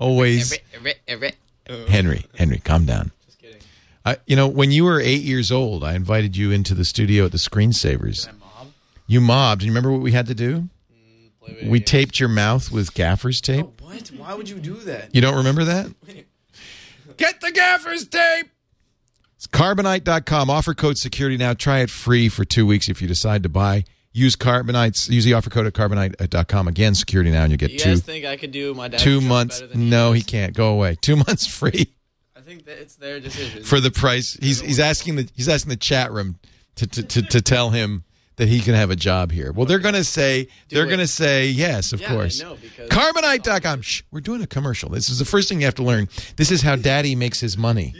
[0.00, 0.52] always.
[0.52, 1.86] Uh-huh.
[1.88, 3.12] Henry, Henry, calm down.
[3.26, 3.60] Just kidding.
[4.04, 7.26] I, you know, when you were eight years old, I invited you into the studio
[7.26, 8.26] at the Screensavers.
[8.26, 8.72] Can I mob?
[9.06, 9.62] You mobbed.
[9.62, 10.62] You remember what we had to do?
[10.92, 11.90] Mm, play video We games.
[11.90, 13.66] taped your mouth with gaffer's oh, tape.
[13.66, 14.08] Oh, what?
[14.16, 15.14] Why would you do that?
[15.14, 15.92] You don't remember that?
[17.16, 18.48] Get the gaffer's tape.
[19.36, 20.50] It's carbonite.com.
[20.50, 21.54] Offer code security now.
[21.54, 23.84] Try it free for two weeks if you decide to buy.
[24.12, 25.08] Use carbonites.
[25.08, 26.66] Use the offer code at carbonite.com.
[26.68, 29.62] Again, security now, and you get You two think I could do my two months.
[29.74, 30.52] No, he can't.
[30.54, 30.96] Go away.
[31.00, 31.94] Two months free.
[32.36, 33.62] I think that it's their decision.
[33.62, 34.36] for the price.
[34.40, 36.38] He's he's asking the he's asking the chat room
[36.76, 38.02] to to, to, to tell him
[38.36, 39.52] that he can have a job here.
[39.52, 40.88] Well, they're going to say they're it.
[40.88, 42.40] going to say yes, of Yeah, I course.
[42.40, 43.82] know, because- Carbonite.com.
[43.82, 44.88] Shh, we're doing a commercial.
[44.88, 46.08] This is the first thing you have to learn.
[46.36, 47.94] This is how daddy makes his money.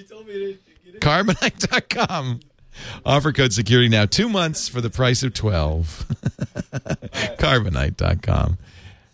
[1.01, 2.41] Carbonite.com.
[3.05, 4.07] Offer code security now.
[4.07, 6.07] 2 months for the price of 12.
[7.39, 8.59] Carbonite.com.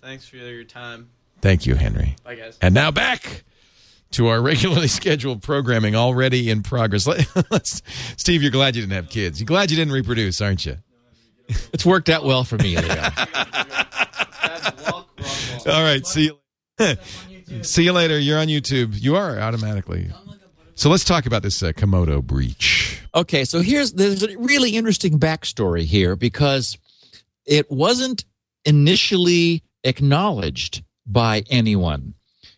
[0.03, 1.11] Thanks for your time.
[1.41, 2.17] Thank you, Henry.
[2.25, 2.59] Bye, guys.
[2.63, 3.45] And now back
[4.13, 7.09] to our regularly scheduled programming already in progress.
[8.17, 9.41] Steve, you're glad you didn't have kids.
[9.41, 10.79] You're glad you didn't reproduce, aren't you?
[11.73, 12.77] It's worked out well for me.
[12.77, 12.83] All
[15.67, 16.31] right, see
[16.79, 17.63] you.
[17.63, 18.19] see you later.
[18.19, 19.01] You're on YouTube.
[19.01, 20.11] You are automatically.
[20.79, 23.03] So let's talk about this uh, Comodo breach.
[23.15, 26.77] Okay, so here's there's a really interesting backstory here because
[27.47, 28.27] it wasn't
[28.67, 32.13] initially acknowledged by anyone.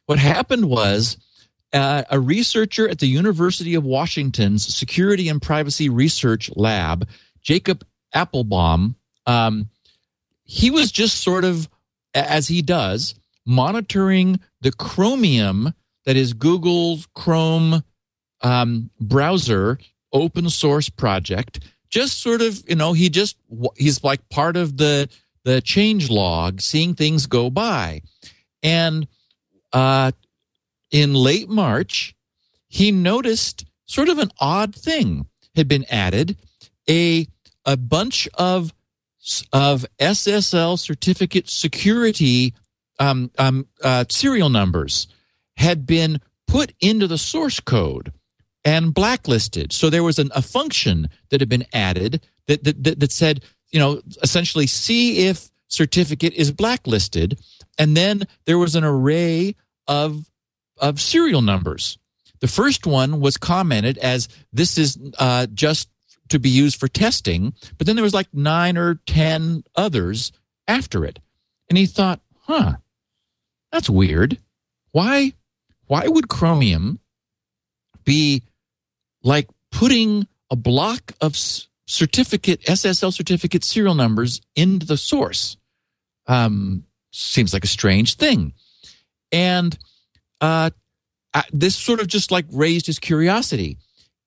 [0.06, 1.16] What happened was
[1.72, 7.06] uh, a researcher at the University of Washington's Security and Privacy Research Lab,
[7.40, 8.96] Jacob Appelbaum,
[9.28, 9.68] um,
[10.42, 11.68] he was just sort of,
[12.14, 13.14] as he does,
[13.46, 15.72] monitoring the Chromium
[16.04, 17.84] that is Google's Chrome
[18.42, 19.78] um, browser
[20.12, 21.60] open source project.
[21.90, 23.36] Just sort of, you know, he just
[23.76, 25.08] he's like part of the
[25.44, 28.02] the change log, seeing things go by,
[28.62, 29.06] and
[29.72, 30.12] uh,
[30.90, 32.14] in late March,
[32.68, 35.26] he noticed sort of an odd thing
[35.56, 36.36] had been added
[36.88, 37.26] a
[37.64, 38.72] a bunch of
[39.52, 42.54] of SSL certificate security
[42.98, 45.06] um, um, uh, serial numbers
[45.56, 48.12] had been put into the source code
[48.68, 49.72] and blacklisted.
[49.72, 53.42] So there was an, a function that had been added that, that, that, that said,
[53.70, 57.40] you know, essentially see if certificate is blacklisted.
[57.78, 59.56] And then there was an array
[59.86, 60.30] of,
[60.76, 61.98] of serial numbers.
[62.40, 65.88] The first one was commented as this is uh, just
[66.28, 70.30] to be used for testing, but then there was like nine or 10 others
[70.66, 71.20] after it.
[71.70, 72.74] And he thought, huh,
[73.72, 74.38] that's weird.
[74.92, 75.32] Why,
[75.86, 77.00] why would Chromium
[78.04, 78.42] be
[79.28, 81.36] like putting a block of
[81.86, 85.58] certificate SSL certificate serial numbers into the source.
[86.26, 88.54] Um, seems like a strange thing,
[89.30, 89.78] and
[90.40, 90.70] uh,
[91.52, 93.76] this sort of just like raised his curiosity.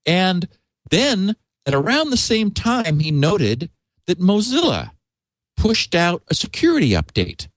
[0.05, 0.47] And
[0.91, 1.35] then
[1.65, 3.71] at around the same time, he noted
[4.05, 4.91] that Mozilla
[5.57, 7.47] pushed out a security update,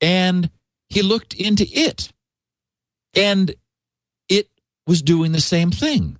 [0.00, 0.50] and
[0.88, 2.12] he looked into it,
[3.14, 3.54] and
[4.28, 4.48] it
[4.84, 6.18] was doing the same thing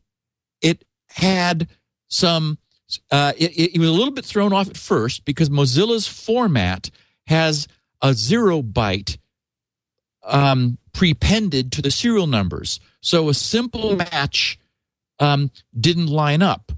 [0.61, 1.69] it had
[2.09, 2.59] some
[3.11, 6.89] uh, it, it, was a little bit thrown off at first because mozilla's format
[7.27, 7.67] has
[8.01, 9.19] a zero byte
[10.23, 12.79] um, prepended to the serial numbers.
[13.01, 14.59] So a simple match
[15.19, 16.71] um, didn't line up.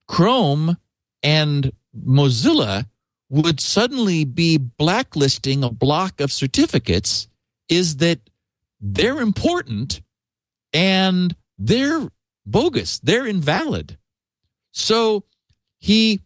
[0.09, 0.77] chrome
[1.23, 2.87] and mozilla
[3.31, 7.29] would suddenly be blacklisting a block of certificates
[7.68, 8.20] is that
[8.81, 10.01] they're important
[10.72, 12.09] and they're
[12.47, 12.99] bogus.
[13.01, 13.99] They're invalid.
[14.72, 15.24] So
[15.79, 16.20] he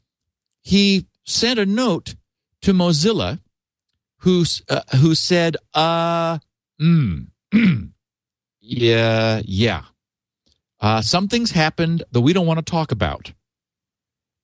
[0.63, 2.15] he sent a note
[2.63, 3.41] to mozilla
[4.19, 6.39] who uh, who said uh
[6.81, 7.27] mm,
[8.61, 9.83] yeah yeah.
[10.81, 13.33] Uh something's happened that we don't want to talk about.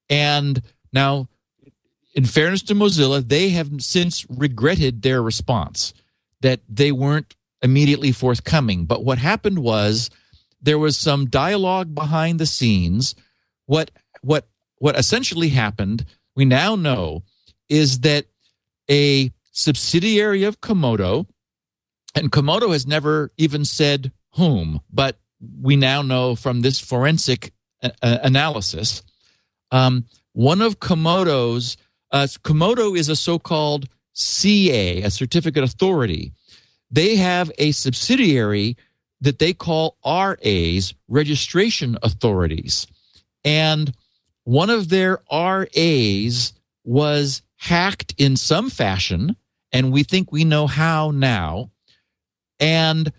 [0.08, 1.28] And now
[2.18, 5.94] in fairness to Mozilla, they have since regretted their response
[6.40, 8.86] that they weren't immediately forthcoming.
[8.86, 10.10] But what happened was
[10.60, 13.14] there was some dialogue behind the scenes.
[13.66, 13.92] What
[14.22, 14.48] what
[14.78, 17.22] what essentially happened, we now know,
[17.68, 18.26] is that
[18.90, 21.28] a subsidiary of Comodo,
[22.16, 25.20] and Comodo has never even said whom, but
[25.60, 29.04] we now know from this forensic uh, uh, analysis,
[29.70, 31.76] um, one of Comodo's
[32.10, 36.32] uh, Comodo is a so-called CA, a certificate authority.
[36.90, 38.76] They have a subsidiary
[39.20, 42.86] that they call RAs, registration authorities,
[43.44, 43.92] and
[44.44, 46.52] one of their RAs
[46.84, 49.36] was hacked in some fashion,
[49.72, 51.70] and we think we know how now.
[52.58, 53.12] And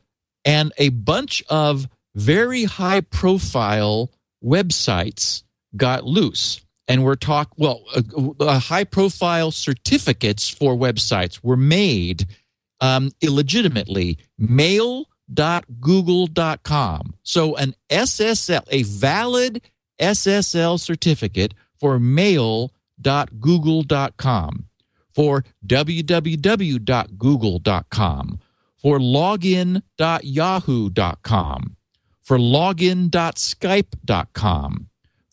[0.43, 4.09] and a bunch of very high profile
[4.43, 5.43] websites
[5.75, 7.85] got loose and we're talk well
[8.41, 12.25] high profile certificates for websites were made
[12.81, 14.17] um, illegitimately.
[14.37, 19.61] mail.google.com so an ssl a valid
[20.01, 24.65] ssl certificate for mail.google.com
[25.13, 28.39] for www.google.com
[28.77, 31.75] for login.yahoo.com
[32.23, 34.88] for login.skype.com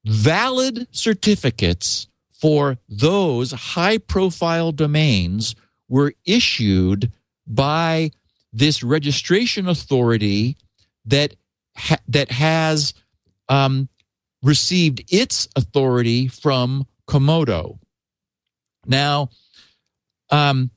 [0.06, 5.54] Valid certificates for those high profile domains
[5.90, 7.12] were issued
[7.46, 8.10] by
[8.50, 10.56] this registration authority
[11.04, 11.34] that
[11.76, 12.94] ha- that has
[13.50, 13.89] um,
[14.42, 17.78] received its authority from Comodo.
[18.86, 19.30] Now,
[20.30, 20.70] um,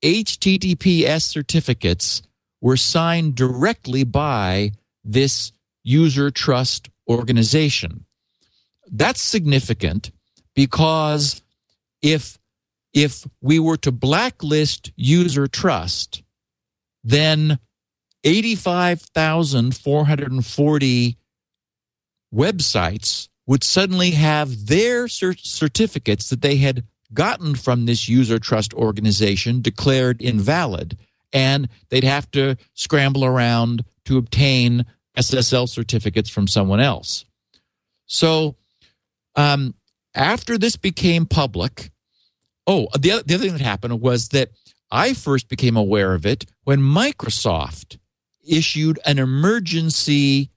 [0.02, 2.22] https certificates
[2.60, 4.72] were signed directly by
[5.04, 5.52] this
[5.82, 8.04] user trust organization.
[8.90, 10.10] That's significant
[10.54, 11.42] because
[12.02, 12.38] if
[12.92, 16.22] if we were to blacklist user trust
[17.04, 17.58] then
[18.24, 21.16] 85,440
[22.34, 28.72] websites would suddenly have their cert- certificates that they had gotten from this user trust
[28.74, 30.96] organization declared invalid,
[31.32, 34.86] and they'd have to scramble around to obtain
[35.16, 37.24] SSL certificates from someone else.
[38.06, 38.56] So,
[39.36, 39.74] um,
[40.14, 41.90] after this became public,
[42.66, 44.50] oh, the other, the other thing that happened was that
[44.90, 47.98] I first became aware of it when Microsoft
[48.50, 50.50] issued an emergency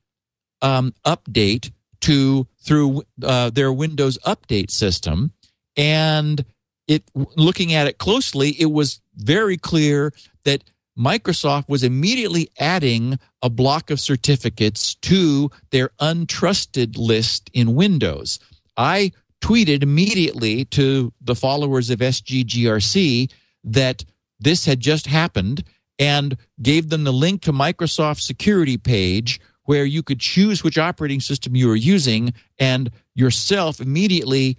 [0.61, 1.71] um, update
[2.01, 5.31] to through uh, their Windows update system,
[5.77, 6.43] and
[6.87, 10.13] it looking at it closely, it was very clear
[10.43, 10.63] that
[10.97, 18.39] Microsoft was immediately adding a block of certificates to their untrusted list in Windows.
[18.77, 19.11] I
[19.41, 23.31] tweeted immediately to the followers of SGGRC
[23.63, 24.05] that
[24.39, 25.63] this had just happened
[26.03, 31.21] and gave them the link to Microsoft's security page where you could choose which operating
[31.21, 34.57] system you were using and yourself immediately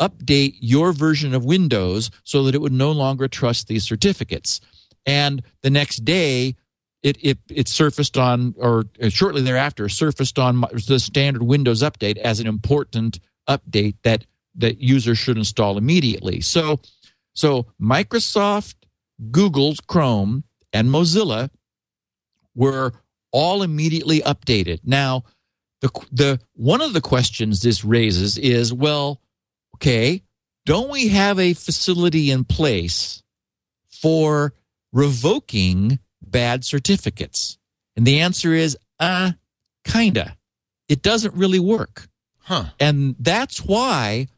[0.00, 4.60] update your version of Windows so that it would no longer trust these certificates.
[5.04, 6.54] And the next day,
[7.02, 12.18] it, it, it surfaced on, or uh, shortly thereafter, surfaced on the standard Windows update
[12.18, 13.18] as an important
[13.48, 14.24] update that
[14.58, 16.40] that users should install immediately.
[16.40, 16.80] So,
[17.34, 18.76] so Microsoft,
[19.30, 21.50] Google's Chrome, and Mozilla
[22.54, 22.92] were
[23.32, 24.80] all immediately updated.
[24.84, 25.24] Now,
[25.80, 29.20] the the one of the questions this raises is, well,
[29.76, 30.22] okay,
[30.64, 33.22] don't we have a facility in place
[33.88, 34.54] for
[34.92, 37.58] revoking bad certificates?
[37.96, 39.32] And the answer is, uh,
[39.84, 40.36] kinda.
[40.88, 42.08] It doesn't really work.
[42.38, 42.66] Huh.
[42.78, 44.28] And that's why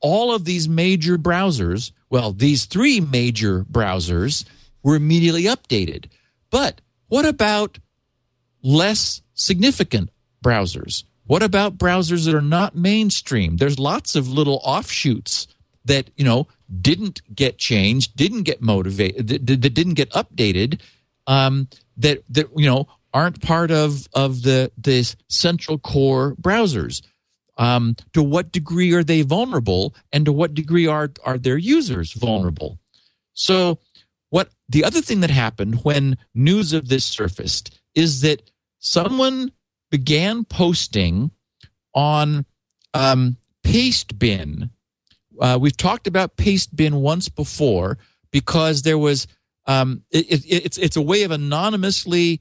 [0.00, 4.44] all of these major browsers, well, these three major browsers
[4.82, 6.06] were immediately updated.
[6.50, 7.78] But what about
[8.62, 10.10] less significant
[10.44, 11.04] browsers?
[11.26, 13.56] What about browsers that are not mainstream?
[13.56, 15.46] There's lots of little offshoots
[15.84, 16.48] that, you know,
[16.80, 20.80] didn't get changed, didn't get motivated, that, didn't get updated,
[21.26, 27.02] um, that, that, you know, aren't part of, of the, the central core browsers.
[27.58, 32.12] Um, to what degree are they vulnerable and to what degree are, are their users
[32.12, 32.78] vulnerable?
[33.34, 33.78] So
[34.30, 39.52] what the other thing that happened when news of this surfaced is that someone
[39.90, 41.30] began posting
[41.94, 42.46] on
[42.94, 44.70] um, Pastebin.
[45.40, 47.98] Uh, we've talked about Pastebin once before
[48.30, 49.26] because there was
[49.66, 52.40] um, it, it, it's it's a way of anonymously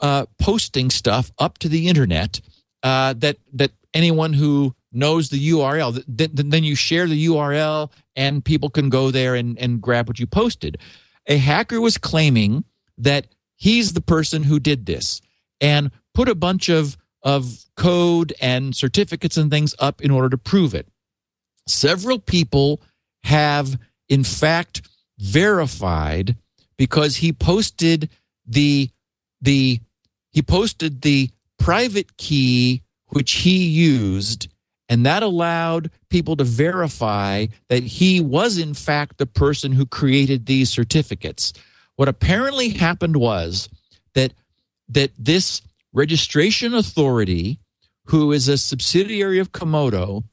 [0.00, 2.40] uh, posting stuff up to the internet
[2.82, 8.44] uh, that that anyone who knows the URL then, then you share the URL and
[8.44, 10.78] people can go there and, and grab what you posted.
[11.26, 12.64] A hacker was claiming
[12.98, 13.26] that
[13.56, 15.20] he's the person who did this
[15.60, 20.36] and put a bunch of of code and certificates and things up in order to
[20.36, 20.86] prove it.
[21.66, 22.82] Several people
[23.24, 23.78] have
[24.08, 24.82] in fact
[25.18, 26.36] verified
[26.76, 28.10] because he posted
[28.46, 28.90] the
[29.40, 29.80] the
[30.32, 34.48] he posted the private key which he used
[34.88, 40.46] and that allowed people to verify that he was in fact the person who created
[40.46, 41.52] these certificates
[41.96, 43.68] what apparently happened was
[44.14, 44.32] that
[44.88, 45.62] that this
[45.92, 47.58] registration authority
[48.06, 50.24] who is a subsidiary of Comodo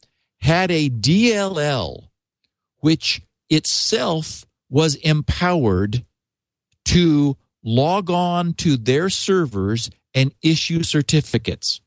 [0.41, 2.07] had a DLL
[2.79, 6.03] which itself was empowered
[6.85, 11.79] to log on to their servers and issue certificates.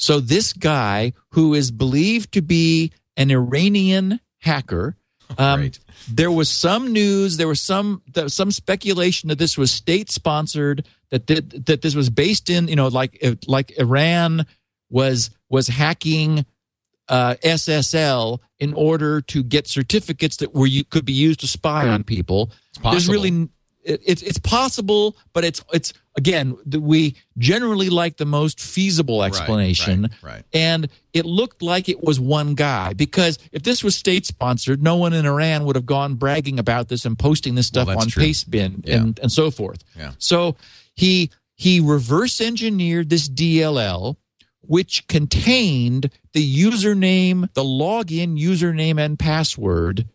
[0.00, 4.96] So this guy who is believed to be an Iranian hacker,
[5.38, 5.78] um, Right.
[6.10, 11.26] there was some news, there was some some speculation that this was state sponsored, that
[11.26, 14.46] that, that this was based in you know like like Iran
[14.88, 16.46] was was hacking
[17.08, 21.86] uh, SSL in order to get certificates that were you could be used to spy
[21.88, 22.46] on people.
[22.82, 23.12] There's possible.
[23.12, 23.48] really
[23.84, 29.22] it, it's it's possible, but it's it's again the, we generally like the most feasible
[29.22, 30.02] explanation.
[30.22, 30.44] right, right.
[30.52, 34.96] And it looked like it was one guy because if this was state sponsored, no
[34.96, 38.08] one in Iran would have gone bragging about this and posting this stuff Well, on
[38.08, 38.24] true.
[38.24, 38.96] Pastebin Yeah.
[38.96, 39.82] and and so forth.
[39.96, 40.12] Yeah.
[40.18, 40.56] So
[40.94, 44.16] he he reverse engineered this DLL
[44.62, 50.06] which contained the username, the login username and password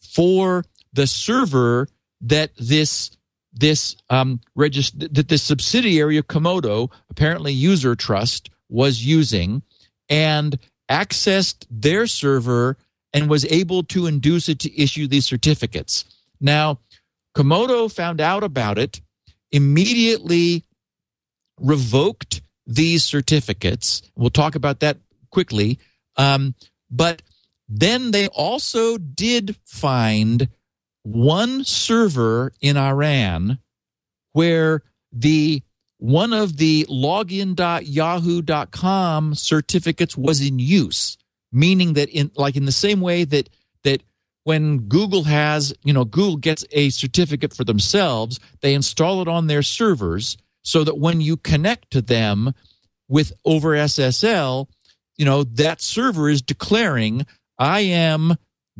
[0.00, 1.88] for the server
[2.20, 3.16] that this
[3.52, 9.62] this um regist- that this subsidiary of Comodo, apparently User Trust, was using
[10.08, 10.58] and
[10.90, 12.76] accessed their server
[13.12, 16.04] and was able to induce it to issue these certificates.
[16.40, 16.78] Now,
[17.36, 19.00] Comodo found out about it,
[19.50, 20.64] immediately
[21.60, 24.02] revoked these certificates.
[24.16, 24.98] We'll talk about that
[25.30, 25.78] quickly.
[26.16, 26.54] Um,
[26.90, 27.22] but
[27.68, 30.48] Then they also did find
[31.02, 33.58] one server in Iran
[34.32, 35.62] where the
[35.98, 41.18] one of the login.yahoo.com certificates was in use,
[41.52, 43.48] meaning that in like in the same way that
[43.84, 44.02] that
[44.44, 49.46] when Google has, you know, Google gets a certificate for themselves, they install it on
[49.46, 52.52] their servers so that when you connect to them
[53.08, 54.68] with over SSL,
[55.16, 57.26] you know, that server is declaring
[57.58, 58.36] I am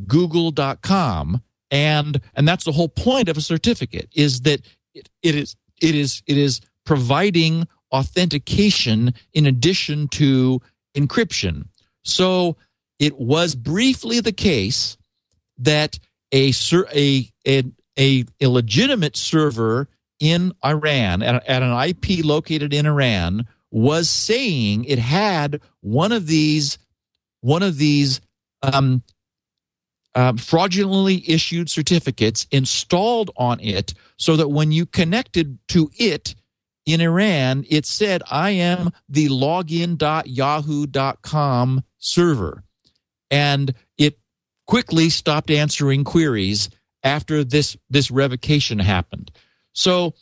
[0.07, 1.43] google.com
[1.73, 4.61] and and that's the whole point of a certificate is that
[4.95, 10.61] it, it is it is it is providing authentication in addition to
[10.95, 11.67] encryption.
[12.05, 12.57] So
[12.99, 14.97] it was briefly the case
[15.59, 15.99] that
[16.33, 16.53] a
[16.95, 17.65] a a,
[17.99, 19.89] a, a legitimate server
[20.21, 26.27] in Iran at, at an IP located in Iran was saying it had one of
[26.27, 26.79] these
[27.41, 28.21] one of these
[28.63, 29.03] um,
[30.15, 36.35] uh, fraudulently issued certificates installed on it so that when you connected to it
[36.85, 42.65] in Iran, it said, I am the login.yahoo.com server.
[43.31, 44.19] And it
[44.67, 46.69] quickly stopped answering queries
[47.03, 49.31] after this, this revocation happened.
[49.73, 50.15] So,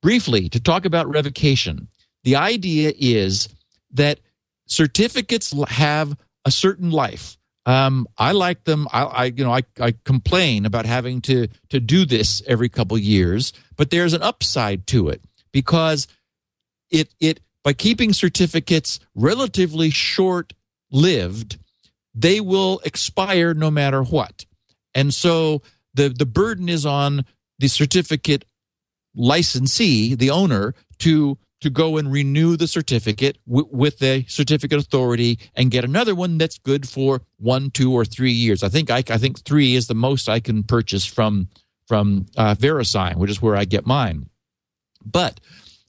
[0.00, 1.88] briefly, to talk about revocation,
[2.24, 3.48] the idea is
[3.92, 4.20] that
[4.66, 7.38] certificates have a certain life.
[7.68, 8.88] Um, I like them.
[8.90, 12.96] I, I, you know, I, I complain about having to to do this every couple
[12.96, 15.22] years, but there's an upside to it
[15.52, 16.08] because
[16.90, 20.54] it it by keeping certificates relatively short
[20.90, 21.58] lived,
[22.14, 24.46] they will expire no matter what,
[24.94, 25.60] and so
[25.92, 27.26] the the burden is on
[27.58, 28.46] the certificate
[29.14, 35.38] licensee, the owner, to to go and renew the certificate w- with the certificate authority
[35.54, 38.62] and get another one that's good for one, two, or three years.
[38.62, 41.48] I think I, I think three is the most I can purchase from
[41.86, 44.28] from uh, VeriSign, which is where I get mine.
[45.04, 45.40] But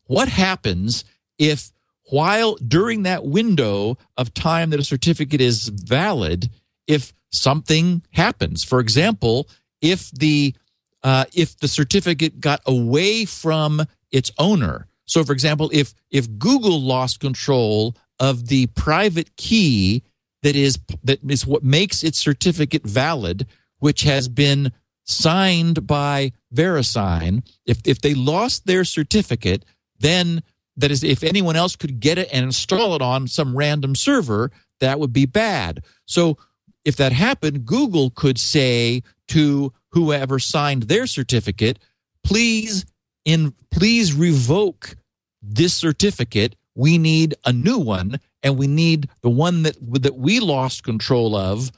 [0.06, 1.04] what happens
[1.38, 1.72] if
[2.04, 6.50] while during that window of time that a certificate is valid,
[6.88, 8.64] if something happens?
[8.64, 9.48] For example,
[9.82, 10.56] if the
[11.04, 16.80] uh, if the certificate got away from its owner so, for example, if if Google
[16.80, 20.04] lost control of the private key
[20.44, 23.48] that is that is what makes its certificate valid,
[23.80, 24.72] which has been
[25.06, 29.66] signed by VeriSign, if if they lost their certificate,
[30.00, 30.44] then
[30.78, 34.52] that is if anyone else could get it and install it on some random server,
[34.80, 35.84] that would be bad.
[36.06, 36.38] So
[36.86, 41.80] if that happened, Google could say to whoever signed their certificate,
[42.24, 42.86] please
[43.26, 44.96] in please revoke
[45.42, 46.56] this certificate.
[46.76, 51.36] We need a new one, and we need the one that that we lost control
[51.36, 51.72] of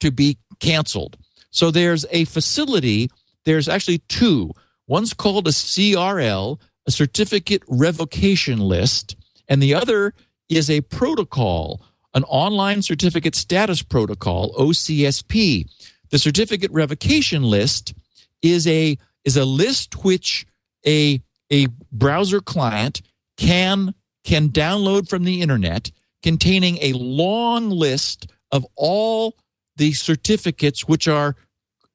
[0.00, 1.16] to be canceled.
[1.50, 3.10] So there's a facility.
[3.44, 4.52] There's actually two.
[4.86, 9.16] One's called a CRL, a certificate revocation list,
[9.48, 10.14] and the other
[10.48, 11.82] is a protocol,
[12.14, 15.68] an online certificate status protocol, OCSP.
[16.10, 17.94] The certificate revocation list
[18.42, 20.46] is a is a list which
[20.86, 21.20] a
[21.50, 23.02] a browser client
[23.36, 23.94] can
[24.24, 25.90] can download from the internet
[26.22, 29.36] containing a long list of all
[29.76, 31.36] the certificates which are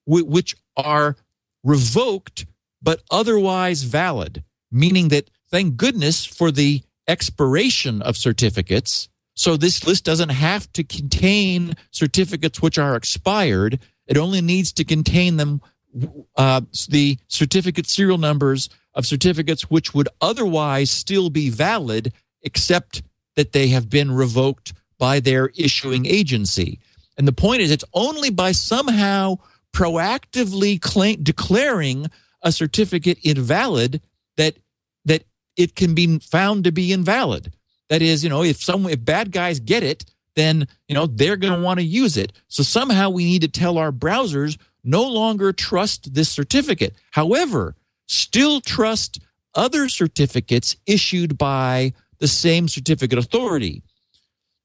[0.05, 1.15] which are
[1.63, 2.45] revoked
[2.81, 9.09] but otherwise valid meaning that thank goodness for the expiration of certificates.
[9.35, 13.79] So this list doesn't have to contain certificates which are expired.
[14.05, 15.61] It only needs to contain them
[16.35, 18.69] uh, the certificate serial numbers
[18.99, 22.11] of certificates which would otherwise still be valid,
[22.43, 23.01] except
[23.35, 26.79] that they have been revoked by their issuing agency.
[27.17, 29.37] And the point is, it's only by somehow
[29.73, 32.07] proactively claim, declaring
[32.41, 34.01] a certificate invalid
[34.35, 34.57] that
[35.05, 35.23] that
[35.55, 37.53] it can be found to be invalid.
[37.87, 40.03] That is, you know, if some if bad guys get it,
[40.35, 42.33] then you know they're going to want to use it.
[42.49, 46.93] So somehow we need to tell our browsers no longer trust this certificate.
[47.11, 47.75] However,
[48.09, 49.21] still trust
[49.55, 53.83] other certificates issued by the same certificate authority.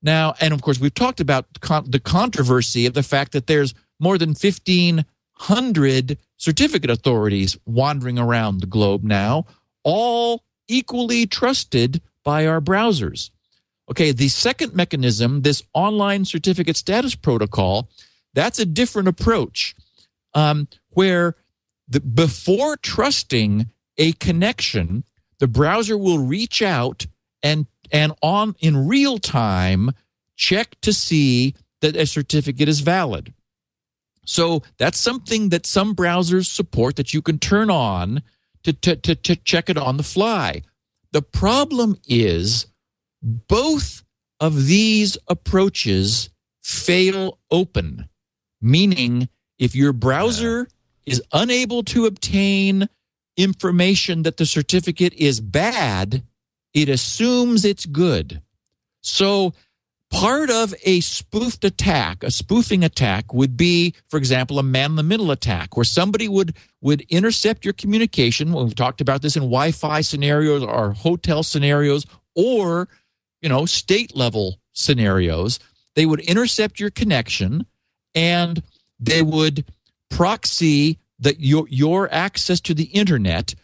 [0.02, 4.18] Now, and of course, we've talked about the controversy of the fact that there's more
[4.18, 9.46] than 1,500 certificate authorities wandering around the globe now,
[9.82, 13.30] all equally trusted by our browsers.
[13.90, 17.88] Okay, the second mechanism, this online certificate status protocol,
[18.32, 19.74] that's a different approach
[20.34, 21.36] um, where
[22.14, 25.04] before trusting a connection,
[25.38, 27.06] the browser will reach out
[27.42, 29.90] and and on in real time
[30.36, 33.32] check to see that a certificate is valid.
[34.24, 38.22] So that's something that some browsers support that you can turn on
[38.62, 40.62] to, to, to, to check it on the fly.
[41.12, 42.66] The problem is
[43.22, 44.02] both
[44.40, 46.30] of these approaches
[46.62, 48.08] fail open,
[48.60, 49.28] meaning
[49.58, 50.68] if your browser
[51.06, 52.88] is unable to obtain
[53.36, 56.22] information that the certificate is bad,
[56.72, 58.40] it assumes it's good.
[59.00, 59.54] So
[60.10, 64.96] part of a spoofed attack, a spoofing attack would be, for example, a man in
[64.96, 68.52] the middle attack where somebody would would intercept your communication.
[68.52, 72.88] We've talked about this in Wi-Fi scenarios or hotel scenarios or,
[73.40, 75.58] you know, state level scenarios.
[75.94, 77.66] They would intercept your connection
[78.14, 78.62] and
[79.00, 79.64] they would
[80.14, 83.54] proxy that your your access to the internet.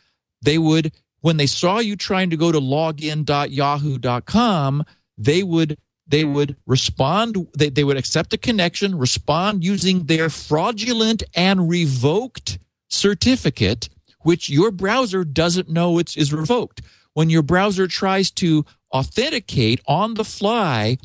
[0.42, 4.84] They would when they saw you trying to go to login.yahoo.com,
[5.18, 5.76] they would
[6.10, 12.58] they would respond they, they would accept a connection respond using their fraudulent and revoked
[12.88, 13.88] certificate
[14.22, 16.82] which your browser doesn't know it's is revoked
[17.14, 20.98] when your browser tries to authenticate on the fly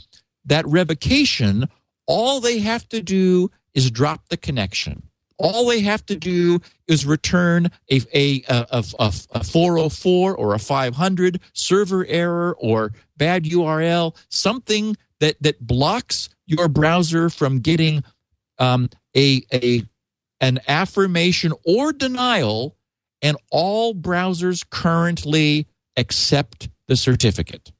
[0.44, 1.70] that revocation
[2.08, 5.04] all they have to do is drop the connection
[5.38, 10.60] all they have to do is return a, a, a, a, a 404 or a
[10.60, 18.04] 500 server error or bad URL, something that, that blocks your browser from getting
[18.60, 19.84] um, a, a,
[20.40, 22.76] an affirmation or denial,
[23.22, 25.68] and all browsers currently
[25.98, 27.72] accept the certificate,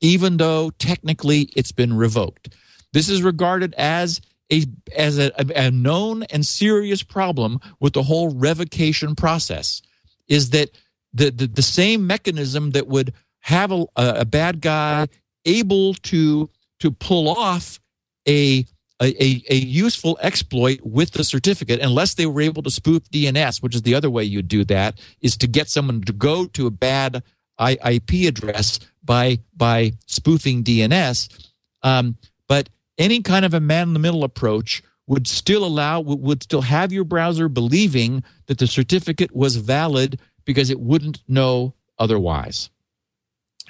[0.00, 2.54] even though technically it's been revoked.
[2.92, 4.20] This is regarded as
[4.52, 4.64] a,
[4.96, 9.82] as a, a known and serious problem with the whole revocation process
[10.28, 10.70] is that
[11.12, 15.08] the, the, the same mechanism that would have a, a bad guy
[15.44, 16.48] able to
[16.78, 17.78] to pull off
[18.26, 18.64] a,
[19.00, 23.74] a, a useful exploit with the certificate unless they were able to spoof DNS, which
[23.74, 26.70] is the other way you do that, is to get someone to go to a
[26.70, 27.22] bad
[27.60, 31.50] IP address by by spoofing DNS.
[31.82, 32.16] Um,
[32.48, 32.68] but
[33.02, 36.92] any kind of a man in the middle approach would still allow would still have
[36.92, 42.70] your browser believing that the certificate was valid because it wouldn't know otherwise.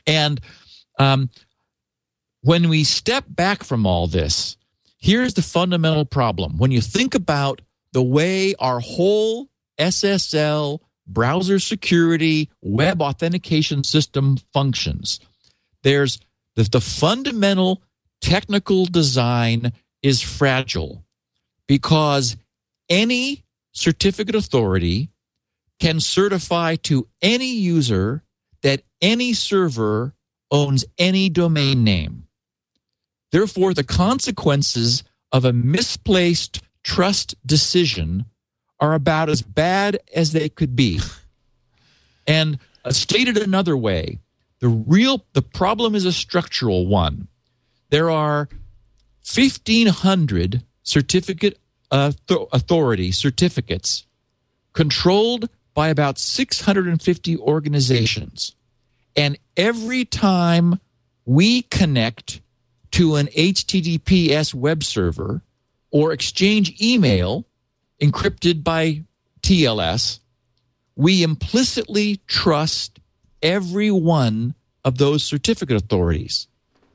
[0.07, 0.41] And
[0.99, 1.31] um,
[2.43, 4.57] when we step back from all this
[4.99, 6.59] here's the fundamental problem.
[6.59, 7.61] When you think about
[7.93, 9.49] the way our whole
[9.79, 15.19] ssl browser security web authentication system functions
[15.83, 16.21] there's
[16.57, 17.83] the, the fundamental
[18.23, 19.73] technical design
[20.03, 21.05] is fragile
[21.67, 22.37] because
[22.89, 25.11] any certificate authority
[25.79, 28.23] can certify to any user
[28.63, 30.15] that any server
[30.51, 32.27] owns any domain name.
[33.33, 38.27] Therefore, the consequences of a misplaced trust decision
[38.79, 41.01] are about as bad as they could be.
[42.27, 44.19] And uh, stated another way,
[44.61, 47.29] the real the problem is a structural one
[47.93, 48.49] there are
[49.35, 51.59] 1,500 certificate
[51.91, 52.11] uh,
[52.51, 54.07] authority certificates
[54.73, 58.57] controlled by about 650 organizations.
[59.15, 60.81] And every time
[61.27, 62.41] we connect
[62.93, 65.43] to an HTTPS web server
[65.91, 67.45] or exchange email
[68.01, 69.05] encrypted by
[69.43, 70.19] TLS,
[70.97, 73.01] we implicitly trust
[73.43, 76.49] every one of those certificate authorities.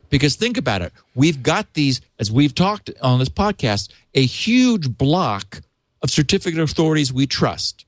[0.09, 0.93] Because think about it.
[1.15, 5.61] We've got these, as we've talked on this podcast, a huge block
[6.01, 7.85] of certificate authorities we trust.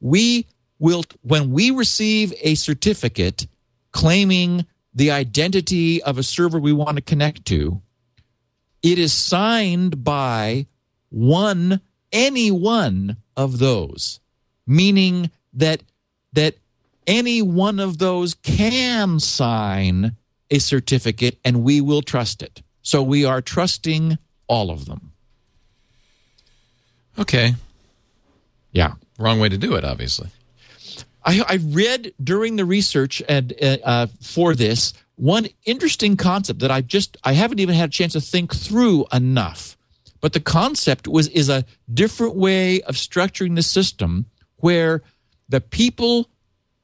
[0.00, 0.46] We
[0.78, 3.46] will, when we receive a certificate
[3.92, 7.82] claiming the identity of a server we want to connect to,
[8.82, 10.66] it is signed by
[11.10, 11.80] one,
[12.12, 14.20] any one of those,
[14.66, 15.82] meaning that,
[16.32, 16.54] that
[17.06, 20.16] any one of those can sign
[20.50, 22.62] a certificate and we will trust it.
[22.82, 25.12] So we are trusting all of them.
[27.18, 27.54] Okay.
[28.72, 28.94] Yeah.
[29.18, 30.28] Wrong way to do it, obviously.
[31.24, 36.70] I, I read during the research and uh, uh, for this one interesting concept that
[36.70, 39.76] I just I haven't even had a chance to think through enough.
[40.20, 45.02] But the concept was is a different way of structuring the system where
[45.48, 46.30] the people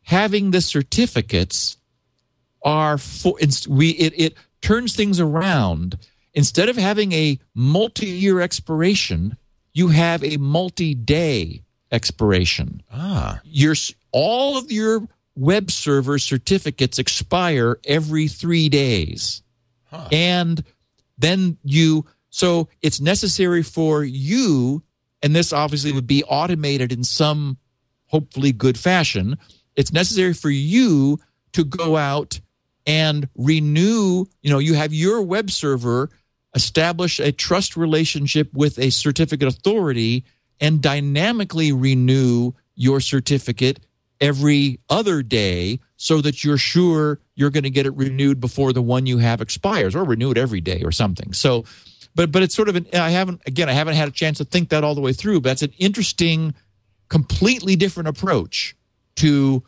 [0.02, 1.76] having the certificates
[2.62, 5.98] are for it's, we it, it turns things around.
[6.34, 9.36] Instead of having a multi-year expiration,
[9.72, 12.82] you have a multi-day expiration.
[12.92, 13.74] Ah, Your
[14.12, 19.42] all of your web server certificates expire every three days,
[20.10, 20.62] and
[21.18, 22.06] then you
[22.36, 24.82] So it's necessary for you,
[25.22, 27.56] and this obviously would be automated in some
[28.08, 29.38] hopefully good fashion.
[29.74, 31.18] It's necessary for you
[31.54, 32.40] to go out
[32.86, 36.10] and renew, you know, you have your web server
[36.54, 40.24] establish a trust relationship with a certificate authority
[40.60, 43.80] and dynamically renew your certificate
[44.20, 48.80] every other day so that you're sure you're going to get it renewed before the
[48.80, 51.32] one you have expires or renew it every day or something.
[51.32, 51.64] So
[52.14, 54.44] but but it's sort of an I haven't again I haven't had a chance to
[54.44, 56.54] think that all the way through, but that's an interesting
[57.08, 58.74] completely different approach
[59.16, 59.62] to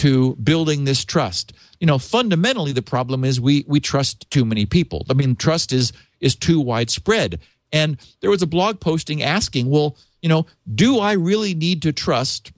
[0.00, 1.52] to building this trust.
[1.78, 5.04] You know, fundamentally the problem is we we trust too many people.
[5.10, 7.40] I mean, trust is is too widespread.
[7.72, 11.92] And there was a blog posting asking, well, you know, do I really need to
[11.92, 12.52] trust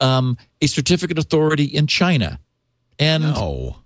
[0.00, 2.38] um, a certificate authority in China?
[2.98, 3.76] And No.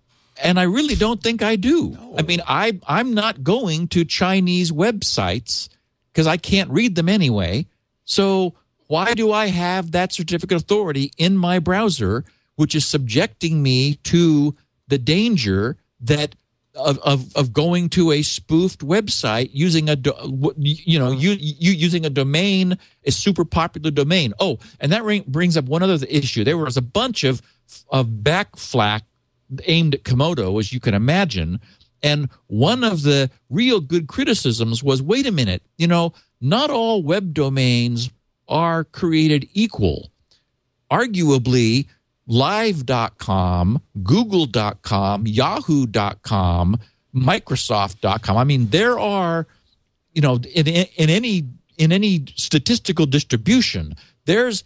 [0.42, 1.96] and I really don't think I do.
[2.16, 5.68] I mean, I I'm not going to Chinese websites
[6.12, 7.66] because I can't read them anyway.
[8.04, 8.54] So
[8.88, 12.24] why do I have that certificate authority in my browser,
[12.56, 14.54] which is subjecting me to
[14.88, 16.34] the danger that
[16.74, 19.96] of, of, of going to a spoofed website using a
[20.56, 25.22] you know you, you using a domain a super popular domain oh and that ring,
[25.26, 27.42] brings up one other issue there was a bunch of
[27.90, 29.02] of backflack
[29.64, 31.60] aimed at Comodo, as you can imagine.
[32.02, 37.02] And one of the real good criticisms was wait a minute, you know, not all
[37.02, 38.10] web domains
[38.48, 40.10] are created equal.
[40.90, 41.86] Arguably,
[42.26, 46.78] live.com, google.com, yahoo.com,
[47.14, 48.36] microsoft.com.
[48.36, 49.46] I mean, there are,
[50.12, 51.44] you know, in, in any
[51.78, 53.94] in any statistical distribution,
[54.26, 54.62] there's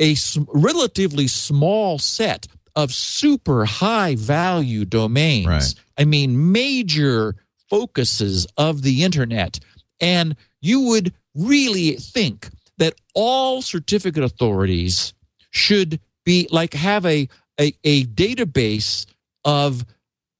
[0.00, 0.16] a
[0.48, 5.46] relatively small set of super high value domains.
[5.46, 5.74] Right.
[5.98, 7.36] I mean, major
[7.70, 9.58] focuses of the internet.
[10.00, 15.14] And you would really think that all certificate authorities
[15.50, 17.26] should be like have a,
[17.58, 19.06] a, a database
[19.46, 19.86] of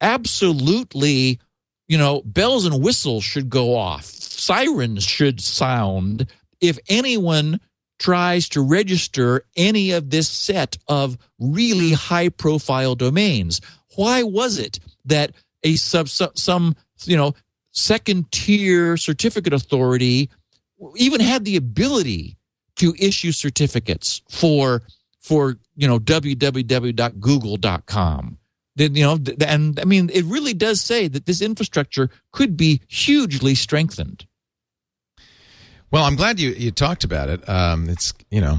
[0.02, 1.40] absolutely,
[1.88, 6.26] you know, bells and whistles should go off, sirens should sound
[6.60, 7.58] if anyone
[7.98, 13.62] tries to register any of this set of really high profile domains.
[13.94, 15.32] Why was it that
[15.62, 17.34] a sub, some, some you know
[17.72, 20.28] second tier certificate authority
[20.96, 22.36] even had the ability
[22.76, 24.82] to issue certificates for
[25.20, 28.39] for you know www.google.com
[28.77, 32.81] then you know and i mean it really does say that this infrastructure could be
[32.89, 34.27] hugely strengthened
[35.90, 37.48] Well, I'm glad you, you talked about it.
[37.48, 38.59] Um, it's you know,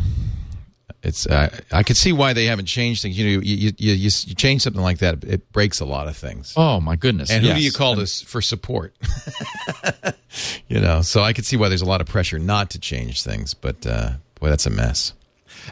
[1.03, 3.17] it's uh, I could see why they haven't changed things.
[3.19, 6.15] You know, you you, you, you change something like that, it breaks a lot of
[6.15, 6.53] things.
[6.55, 8.95] oh my goodness and who do you call this for support?
[10.67, 13.23] you know, so I could see why there's a lot of pressure not to change
[13.23, 15.13] things, but uh, boy, that's a mess.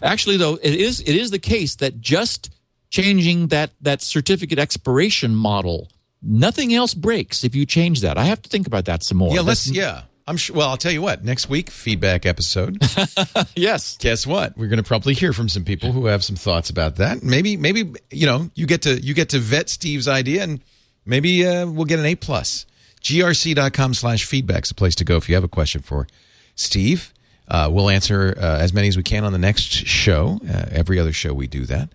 [0.04, 2.50] Actually, though, it is it is the case that just
[2.90, 5.90] changing that that certificate expiration model,
[6.22, 8.18] nothing else breaks if you change that.
[8.18, 9.34] I have to think about that some more.
[9.34, 9.66] Yeah, let's.
[9.66, 10.56] That's- Yeah, I'm sure.
[10.56, 11.24] Well, I'll tell you what.
[11.24, 12.82] Next week, feedback episode.
[13.56, 13.98] yes.
[13.98, 14.58] Guess what?
[14.58, 17.22] We're going to probably hear from some people who have some thoughts about that.
[17.24, 20.62] Maybe, maybe you know, you get to you get to vet Steve's idea, and
[21.06, 22.66] maybe uh, we'll get an A plus.
[23.04, 26.08] grc.com slash feedback is a place to go if you have a question for
[26.56, 27.14] Steve.
[27.48, 30.40] Uh, we'll answer uh, as many as we can on the next show.
[30.48, 31.90] Uh, every other show we do that.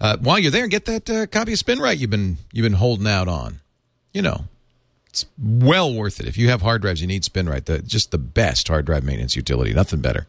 [0.00, 3.06] Uh, while you're there, get that uh, copy of SpinRite you've been you've been holding
[3.06, 3.60] out on.
[4.12, 4.44] You know,
[5.08, 6.26] it's well worth it.
[6.26, 7.64] If you have hard drives, you need SpinRite.
[7.66, 9.72] The just the best hard drive maintenance utility.
[9.72, 10.26] Nothing better.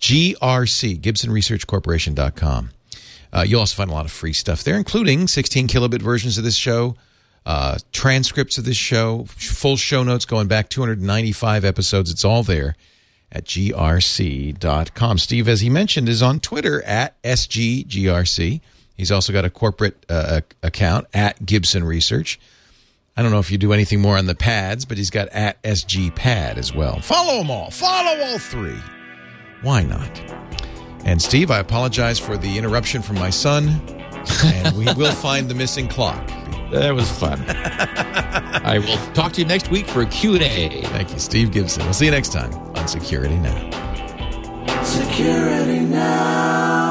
[0.00, 2.70] GRC, GibsonResearchCorporation.com.
[3.32, 6.44] Uh, you'll also find a lot of free stuff there, including 16 kilobit versions of
[6.44, 6.96] this show,
[7.44, 12.10] uh, transcripts of this show, full show notes going back 295 episodes.
[12.10, 12.76] It's all there
[13.36, 15.18] at grc.com.
[15.18, 18.60] Steve, as he mentioned, is on Twitter at SGGRC.
[18.96, 22.40] He's also got a corporate uh, account at Gibson Research.
[23.16, 25.62] I don't know if you do anything more on the pads, but he's got at
[25.62, 27.00] sgpad as well.
[27.00, 27.70] Follow them all.
[27.70, 28.78] Follow all three.
[29.62, 30.18] Why not?
[31.04, 33.68] And Steve, I apologize for the interruption from my son,
[34.44, 36.28] and we will find the missing clock.
[36.70, 37.44] That was fun.
[37.48, 40.82] I will talk to you next week for a Q&A.
[40.86, 41.84] Thank you, Steve Gibson.
[41.84, 44.82] We'll see you next time on Security Now.
[44.82, 46.85] Security Now.